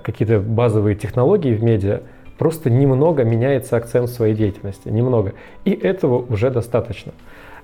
какие-то 0.00 0.40
базовые 0.40 0.96
технологии 0.96 1.52
в 1.52 1.62
медиа, 1.62 2.00
просто 2.38 2.70
немного 2.70 3.24
меняется 3.24 3.76
акцент 3.76 4.08
своей 4.08 4.34
деятельности, 4.34 4.88
немного. 4.88 5.34
И 5.66 5.72
этого 5.72 6.16
уже 6.16 6.50
достаточно. 6.50 7.12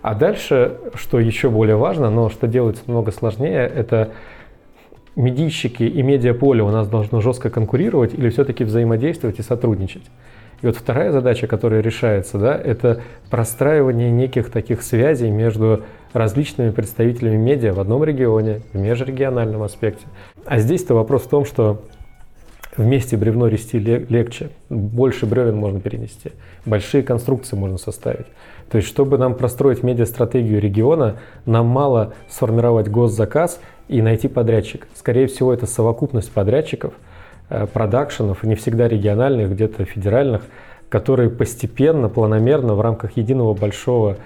А 0.02 0.14
дальше, 0.14 0.76
что 0.92 1.18
еще 1.18 1.48
более 1.48 1.76
важно, 1.76 2.10
но 2.10 2.28
что 2.28 2.46
делается 2.46 2.82
много 2.86 3.12
сложнее, 3.12 3.66
это 3.66 4.10
медийщики 5.16 5.84
и 5.84 6.02
медиаполе 6.02 6.62
у 6.62 6.68
нас 6.68 6.86
должно 6.86 7.22
жестко 7.22 7.48
конкурировать 7.48 8.12
или 8.12 8.28
все-таки 8.28 8.62
взаимодействовать 8.62 9.38
и 9.38 9.42
сотрудничать. 9.42 10.04
И 10.60 10.66
вот 10.66 10.76
вторая 10.76 11.12
задача, 11.12 11.46
которая 11.46 11.80
решается, 11.80 12.36
да, 12.36 12.54
это 12.56 13.00
простраивание 13.30 14.10
неких 14.10 14.50
таких 14.50 14.82
связей 14.82 15.30
между 15.30 15.82
различными 16.12 16.70
представителями 16.70 17.36
медиа 17.36 17.72
в 17.72 17.80
одном 17.80 18.04
регионе, 18.04 18.60
в 18.72 18.78
межрегиональном 18.78 19.62
аспекте. 19.62 20.06
А 20.44 20.58
здесь-то 20.58 20.94
вопрос 20.94 21.22
в 21.22 21.28
том, 21.28 21.44
что 21.44 21.82
вместе 22.76 23.16
бревно 23.16 23.48
рести 23.48 23.78
легче, 23.78 24.50
больше 24.68 25.26
бревен 25.26 25.56
можно 25.56 25.80
перенести, 25.80 26.32
большие 26.64 27.02
конструкции 27.02 27.56
можно 27.56 27.78
составить. 27.78 28.26
То 28.70 28.78
есть, 28.78 28.88
чтобы 28.88 29.18
нам 29.18 29.34
простроить 29.34 29.82
медиастратегию 29.82 30.60
региона, 30.60 31.16
нам 31.44 31.66
мало 31.66 32.14
сформировать 32.30 32.88
госзаказ 32.88 33.60
и 33.88 34.00
найти 34.00 34.28
подрядчик. 34.28 34.88
Скорее 34.94 35.26
всего, 35.26 35.52
это 35.52 35.66
совокупность 35.66 36.32
подрядчиков– 36.32 36.94
Э, 37.54 37.66
продакшенов, 37.66 38.44
не 38.44 38.54
всегда 38.54 38.88
региональных, 38.88 39.50
где-то 39.50 39.84
федеральных, 39.84 40.40
которые 40.88 41.28
постепенно, 41.28 42.08
планомерно 42.08 42.74
в 42.74 42.80
рамках 42.80 43.18
единого 43.18 43.52
большого 43.52 44.16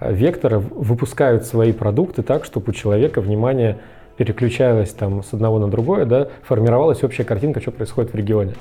вектора 0.00 0.58
выпускают 0.58 1.44
свои 1.44 1.72
продукты 1.72 2.22
так, 2.22 2.44
чтобы 2.44 2.70
у 2.70 2.72
человека 2.72 3.20
внимание 3.20 3.78
переключалось 4.16 4.90
там 4.90 5.22
с 5.22 5.32
одного 5.32 5.58
на 5.58 5.68
другое, 5.68 6.04
да, 6.04 6.28
формировалась 6.42 7.02
общая 7.02 7.24
картинка, 7.24 7.60
что 7.60 7.70
происходит 7.70 8.12
в 8.12 8.16
регионе. 8.16 8.54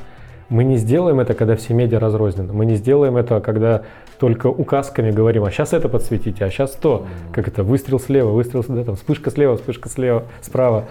Мы 0.50 0.64
не 0.64 0.78
сделаем 0.78 1.20
это, 1.20 1.34
когда 1.34 1.56
все 1.56 1.74
медиа 1.74 2.00
разрознены. 2.00 2.54
Мы 2.54 2.66
не 2.66 2.76
сделаем 2.76 3.18
это, 3.18 3.40
когда 3.40 3.84
только 4.20 4.48
указками 4.48 5.12
говорим, 5.12 5.46
а 5.46 5.52
сейчас 5.52 5.74
это 5.74 5.90
подсветите, 5.90 6.46
а 6.46 6.50
сейчас 6.50 6.72
то. 6.72 7.08
Как 7.32 7.48
это, 7.48 7.64
выстрел 7.64 8.00
слева, 8.00 8.30
выстрел 8.30 8.64
сюда, 8.64 8.84
там, 8.84 8.96
вспышка 8.96 9.32
слева, 9.32 9.56
вспышка 9.56 9.90
слева, 9.90 10.24
справа. 10.42 10.86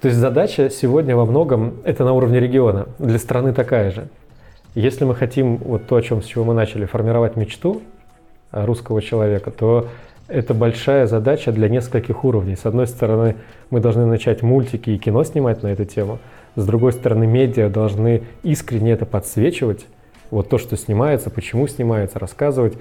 То 0.00 0.08
есть 0.08 0.18
задача 0.18 0.68
сегодня 0.68 1.16
во 1.16 1.26
многом 1.26 1.74
это 1.84 2.04
на 2.04 2.12
уровне 2.12 2.38
региона, 2.38 2.86
для 2.98 3.18
страны 3.18 3.52
такая 3.52 3.90
же. 3.90 4.08
Если 4.74 5.04
мы 5.04 5.14
хотим 5.14 5.56
вот 5.58 5.86
то, 5.86 5.96
о 5.96 6.02
чем 6.02 6.22
с 6.22 6.26
чего 6.26 6.44
мы 6.44 6.54
начали, 6.54 6.86
формировать 6.86 7.36
мечту 7.36 7.82
русского 8.52 9.02
человека, 9.02 9.50
то 9.50 9.88
это 10.28 10.54
большая 10.54 11.06
задача 11.06 11.52
для 11.52 11.68
нескольких 11.68 12.24
уровней. 12.24 12.56
С 12.56 12.64
одной 12.64 12.86
стороны, 12.86 13.36
мы 13.70 13.80
должны 13.80 14.06
начать 14.06 14.42
мультики 14.42 14.90
и 14.90 14.98
кино 14.98 15.24
снимать 15.24 15.62
на 15.62 15.68
эту 15.68 15.84
тему. 15.84 16.18
С 16.54 16.64
другой 16.64 16.92
стороны, 16.92 17.26
медиа 17.26 17.68
должны 17.68 18.22
искренне 18.42 18.92
это 18.92 19.06
подсвечивать. 19.06 19.86
Вот 20.30 20.48
то, 20.48 20.58
что 20.58 20.76
снимается, 20.76 21.28
почему 21.30 21.66
снимается, 21.66 22.18
рассказывать, 22.18 22.78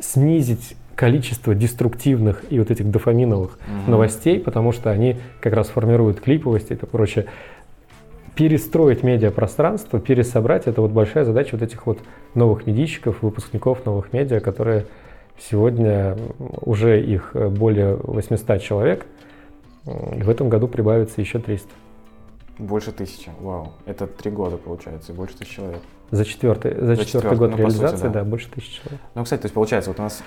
снизить 0.00 0.76
количество 0.94 1.54
деструктивных 1.54 2.44
и 2.50 2.58
вот 2.58 2.70
этих 2.70 2.90
дофаминовых 2.90 3.58
угу. 3.58 3.90
новостей, 3.90 4.38
потому 4.38 4.72
что 4.72 4.90
они 4.90 5.16
как 5.40 5.52
раз 5.54 5.68
формируют 5.68 6.20
клиповость 6.20 6.70
и 6.70 6.74
прочее. 6.74 7.26
Перестроить 8.34 9.02
медиапространство, 9.02 10.00
пересобрать, 10.00 10.66
это 10.66 10.80
вот 10.80 10.90
большая 10.90 11.24
задача 11.24 11.50
вот 11.52 11.62
этих 11.62 11.86
вот 11.86 11.98
новых 12.34 12.66
медийщиков, 12.66 13.22
выпускников 13.22 13.84
новых 13.84 14.12
медиа, 14.12 14.40
которые 14.40 14.86
сегодня 15.38 16.16
уже 16.38 17.02
их 17.02 17.32
более 17.34 17.96
800 17.96 18.62
человек, 18.62 19.06
в 19.84 20.30
этом 20.30 20.48
году 20.48 20.68
прибавится 20.68 21.20
еще 21.20 21.38
300. 21.38 21.68
Больше 22.58 22.92
тысячи, 22.92 23.30
вау. 23.40 23.72
Это 23.84 24.06
три 24.06 24.30
года 24.30 24.56
получается, 24.56 25.12
и 25.12 25.14
больше 25.14 25.36
тысячи 25.36 25.56
человек. 25.56 25.80
За 26.12 26.24
четвертый, 26.24 26.72
за, 26.74 26.94
за 26.94 27.04
четвертый, 27.04 27.06
четвертый 27.06 27.38
год 27.38 27.50
ну, 27.50 27.56
реализации, 27.56 27.96
сути, 27.96 28.06
да. 28.06 28.12
да, 28.12 28.24
больше 28.24 28.48
тысячи 28.48 28.80
человек. 28.80 29.00
Ну, 29.14 29.24
кстати, 29.24 29.42
то 29.42 29.46
есть 29.46 29.54
получается, 29.54 29.90
вот 29.90 29.98
у 29.98 30.02
нас 30.02 30.22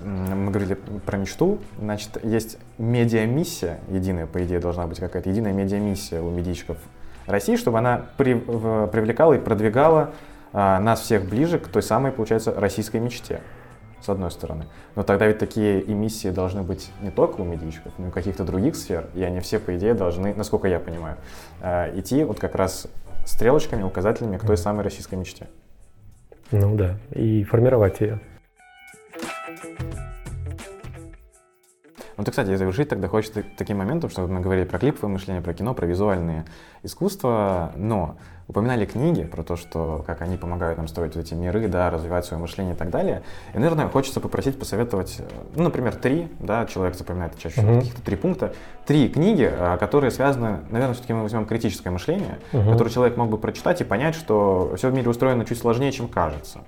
мы 0.00 0.50
говорили 0.50 0.78
про 1.04 1.18
мечту, 1.18 1.58
значит, 1.78 2.24
есть 2.24 2.58
медиа-миссия 2.78 3.80
единая, 3.88 4.26
по 4.26 4.42
идее, 4.44 4.58
должна 4.58 4.86
быть 4.86 4.98
какая-то 4.98 5.28
единая 5.28 5.52
медиа-миссия 5.52 6.20
у 6.20 6.30
медийщиков 6.30 6.78
России, 7.26 7.56
чтобы 7.56 7.78
она 7.78 8.06
при, 8.16 8.34
в, 8.34 8.86
привлекала 8.88 9.34
и 9.34 9.38
продвигала 9.38 10.10
а, 10.52 10.78
нас 10.80 11.00
всех 11.00 11.24
ближе 11.28 11.58
к 11.58 11.68
той 11.68 11.82
самой, 11.82 12.12
получается, 12.12 12.52
российской 12.54 13.00
мечте, 13.00 13.40
с 14.04 14.08
одной 14.08 14.30
стороны. 14.30 14.66
Но 14.96 15.02
тогда 15.02 15.26
ведь 15.26 15.38
такие 15.38 15.80
эмиссии 15.90 16.30
должны 16.30 16.62
быть 16.62 16.90
не 17.00 17.10
только 17.10 17.40
у 17.40 17.44
медийщиков, 17.44 17.92
но 17.98 18.06
и 18.06 18.08
у 18.08 18.12
каких-то 18.12 18.44
других 18.44 18.76
сфер, 18.76 19.08
и 19.14 19.22
они 19.22 19.40
все, 19.40 19.58
по 19.58 19.76
идее, 19.76 19.94
должны, 19.94 20.34
насколько 20.34 20.68
я 20.68 20.78
понимаю, 20.78 21.16
а, 21.60 21.90
идти 21.98 22.24
вот 22.24 22.38
как 22.38 22.54
раз 22.54 22.86
стрелочками, 23.24 23.82
указателями 23.82 24.36
к 24.36 24.46
той 24.46 24.56
самой 24.56 24.84
российской 24.84 25.14
мечте. 25.14 25.48
Ну 26.50 26.76
да, 26.76 26.96
и 27.10 27.42
формировать 27.44 28.00
ее. 28.00 28.20
Ну, 32.16 32.24
ты, 32.24 32.30
кстати, 32.30 32.54
завершить 32.54 32.88
тогда 32.88 33.08
хочется 33.08 33.42
таким 33.56 33.78
моментом, 33.78 34.10
что 34.10 34.26
мы 34.26 34.40
говорили 34.40 34.64
про 34.64 34.78
клиповое 34.78 35.12
мышление, 35.12 35.42
про 35.42 35.54
кино, 35.54 35.74
про 35.74 35.86
визуальные 35.86 36.44
искусства, 36.82 37.72
но 37.76 38.16
упоминали 38.46 38.84
книги 38.84 39.24
про 39.24 39.42
то, 39.42 39.56
что 39.56 40.04
как 40.06 40.20
они 40.20 40.36
помогают 40.36 40.76
нам 40.76 40.86
строить 40.86 41.16
эти 41.16 41.34
миры, 41.34 41.66
да, 41.66 41.90
развивать 41.90 42.26
свое 42.26 42.40
мышление 42.40 42.74
и 42.74 42.76
так 42.76 42.90
далее. 42.90 43.22
И, 43.54 43.58
наверное, 43.58 43.88
хочется 43.88 44.20
попросить 44.20 44.58
посоветовать, 44.58 45.20
ну, 45.54 45.64
например, 45.64 45.94
три, 45.94 46.28
да, 46.40 46.66
человек 46.66 46.94
запоминает 46.94 47.38
чаще 47.38 47.56
всего 47.56 47.72
uh-huh. 47.72 47.78
каких-то 47.78 48.02
три 48.02 48.16
пункта, 48.16 48.54
три 48.86 49.08
книги, 49.08 49.50
а, 49.50 49.78
которые 49.78 50.10
связаны, 50.10 50.60
наверное, 50.70 50.94
все-таки 50.94 51.14
мы 51.14 51.22
возьмем 51.22 51.46
критическое 51.46 51.90
мышление, 51.90 52.38
uh-huh. 52.52 52.70
которое 52.70 52.90
человек 52.90 53.16
мог 53.16 53.30
бы 53.30 53.38
прочитать 53.38 53.80
и 53.80 53.84
понять, 53.84 54.14
что 54.14 54.74
все 54.76 54.90
в 54.90 54.94
мире 54.94 55.08
устроено 55.08 55.44
чуть 55.44 55.58
сложнее, 55.58 55.90
чем 55.92 56.08
кажется. 56.08 56.60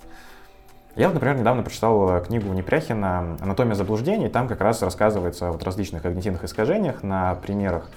Я, 0.96 1.10
например, 1.10 1.36
недавно 1.36 1.62
прочитал 1.62 2.16
э, 2.16 2.24
книгу 2.24 2.50
Непряхина 2.54 3.36
«Анатомия 3.40 3.74
заблуждений». 3.74 4.30
Там 4.30 4.48
как 4.48 4.62
раз 4.62 4.80
рассказывается 4.82 5.48
о 5.48 5.52
вот 5.52 5.62
различных 5.62 6.02
когнитивных 6.02 6.42
искажениях 6.44 7.02
на 7.02 7.34
примерах 7.34 7.90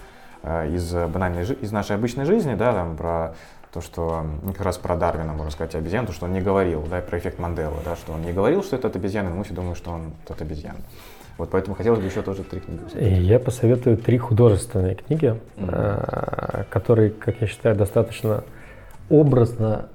э, 0.43 0.69
из 0.73 0.93
банальной 0.93 1.45
из 1.45 1.71
нашей 1.71 1.95
обычной 1.95 2.25
жизни, 2.25 2.55
да, 2.55 2.73
там 2.73 2.97
про 2.97 3.35
то, 3.71 3.79
что 3.79 4.25
как 4.47 4.65
раз 4.65 4.77
про 4.77 4.97
Дарвина, 4.97 5.31
можно 5.31 5.51
сказать, 5.51 5.75
обезьян, 5.75 6.07
то, 6.07 6.11
что 6.11 6.25
он 6.25 6.33
не 6.33 6.41
говорил, 6.41 6.85
да, 6.89 6.99
про 6.99 7.19
эффект 7.19 7.39
Манделы, 7.39 7.77
да, 7.85 7.95
что 7.95 8.11
он 8.11 8.21
не 8.21 8.33
говорил, 8.33 8.63
что 8.63 8.75
это 8.75 8.87
от 8.89 8.95
обезьяны, 8.97 9.29
но 9.29 9.37
мы 9.37 9.43
все 9.45 9.53
думаем, 9.53 9.75
что 9.75 9.91
он 9.91 10.11
от 10.27 10.41
обезьян. 10.41 10.75
Вот 11.37 11.51
поэтому 11.51 11.77
хотелось 11.77 11.99
бы 11.99 12.05
еще 12.05 12.21
тоже 12.21 12.43
три 12.43 12.59
книги. 12.59 12.81
И 12.99 13.21
я 13.23 13.39
посоветую 13.39 13.95
три 13.97 14.17
художественные 14.17 14.95
книги, 14.95 15.39
mm-hmm. 15.55 16.65
которые, 16.69 17.11
как 17.11 17.39
я 17.39 17.47
считаю, 17.47 17.77
достаточно 17.77 18.43
образно 19.09 19.87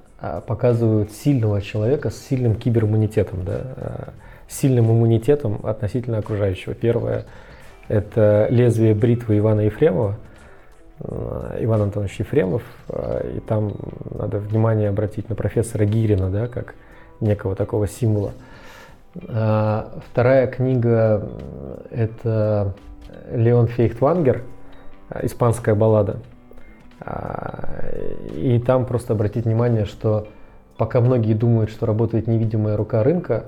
показывают 0.47 1.11
сильного 1.11 1.61
человека 1.61 2.09
с 2.09 2.17
сильным 2.17 2.55
кибериммунитетом, 2.55 3.43
да, 3.45 3.61
а, 3.77 4.13
сильным 4.47 4.91
иммунитетом 4.91 5.59
относительно 5.63 6.19
окружающего. 6.19 6.73
Первое– 6.73 7.25
это 7.87 8.47
«Лезвие 8.49 8.93
бритвы» 8.93 9.37
Ивана 9.37 9.61
Ефремова, 9.61 10.17
Иван 11.59 11.81
Антонович 11.81 12.19
Ефремов, 12.19 12.63
и 12.89 13.41
там 13.45 13.73
надо 14.17 14.39
внимание 14.39 14.87
обратить 14.87 15.27
на 15.27 15.35
профессора 15.35 15.83
Гирина, 15.83 16.29
да, 16.29 16.47
как 16.47 16.75
некого 17.19 17.55
такого 17.55 17.87
символа. 17.87 18.31
Вторая 19.13 20.47
книга– 20.47 21.27
это 21.91 22.75
Леон 23.31 23.67
Фейхтвангер, 23.67 24.43
испанская 25.21 25.75
баллада– 25.75 26.17
а, 26.27 26.34
и 28.33 28.61
там 28.65 28.85
просто 28.85 29.13
обратить 29.13 29.45
внимание, 29.45 29.85
что 29.85 30.27
пока 30.77 31.01
многие 31.01 31.33
думают, 31.33 31.69
что 31.69 31.85
работает 31.85 32.27
невидимая 32.27 32.77
рука 32.77 33.03
рынка, 33.03 33.45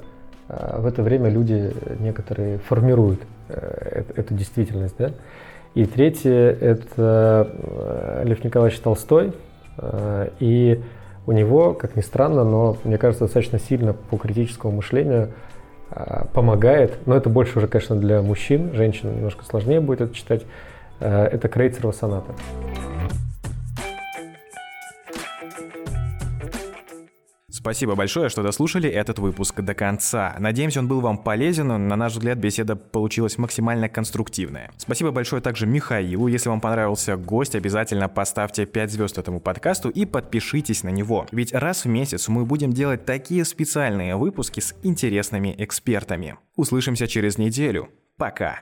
а, 0.49 0.79
в 0.79 0.85
это 0.85 1.03
время 1.03 1.29
люди 1.29 1.73
некоторые 1.99 2.57
формируют 2.59 3.21
э, 3.49 4.03
эту 4.15 4.33
действительность. 4.33 4.95
Да? 4.97 5.11
И 5.73 5.85
третье– 5.85 6.31
это 6.61 7.51
э, 7.53 8.23
Лев 8.25 8.43
Николаевич 8.43 8.79
Толстой. 8.79 9.33
А, 9.77 10.29
и 10.39 10.81
у 11.25 11.31
него, 11.33 11.73
как 11.73 11.95
ни 11.95 12.01
странно, 12.01 12.43
но 12.43 12.77
мне 12.83 12.97
кажется, 12.97 13.25
достаточно 13.25 13.59
сильно 13.59 13.93
по 13.93 14.17
критическому 14.17 14.77
мышлению 14.77 15.29
помогает, 16.33 16.97
но 17.05 17.15
это 17.15 17.29
больше 17.29 17.59
уже, 17.59 17.67
конечно, 17.67 17.95
для 17.95 18.21
мужчин, 18.21 18.73
женщин 18.73 19.15
немножко 19.15 19.45
сложнее 19.45 19.79
будет 19.79 20.01
это 20.01 20.13
читать, 20.13 20.45
э, 20.99 21.25
это 21.25 21.47
Крейцерова 21.47 21.91
соната. 21.93 22.33
Спасибо 27.67 27.95
большое, 27.95 28.29
что 28.29 28.43
дослушали 28.43 28.89
этот 28.89 29.19
выпуск 29.19 29.59
до 29.59 29.73
конца. 29.73 30.33
Надеемся, 30.39 30.79
он 30.79 30.87
был 30.87 31.01
вам 31.01 31.17
полезен, 31.17 31.67
на 31.67 31.95
наш 31.97 32.13
взгляд, 32.13 32.37
беседа 32.37 32.77
получилась 32.77 33.37
максимально 33.37 33.89
конструктивная. 33.89 34.71
Спасибо 34.77 35.11
большое 35.11 35.41
также 35.41 35.67
Михаилу. 35.67 36.29
Если 36.29 36.47
вам 36.47 36.61
понравился 36.61 37.17
гость, 37.17 37.55
обязательно 37.55 38.07
поставьте 38.07 38.65
5 38.65 38.91
звезд 38.93 39.17
этому 39.17 39.41
подкасту 39.41 39.89
и 39.89 40.05
подпишитесь 40.05 40.83
на 40.83 40.89
него. 40.89 41.27
Ведь 41.33 41.53
раз 41.53 41.83
в 41.83 41.89
месяц 41.89 42.29
мы 42.29 42.45
будем 42.45 42.71
делать 42.71 43.03
такие 43.03 43.43
специальные 43.43 44.15
выпуски 44.15 44.61
с 44.61 44.73
интересными 44.83 45.53
экспертами. 45.57 46.37
Услышимся 46.55 47.05
через 47.05 47.37
неделю. 47.37 47.89
Пока! 48.15 48.61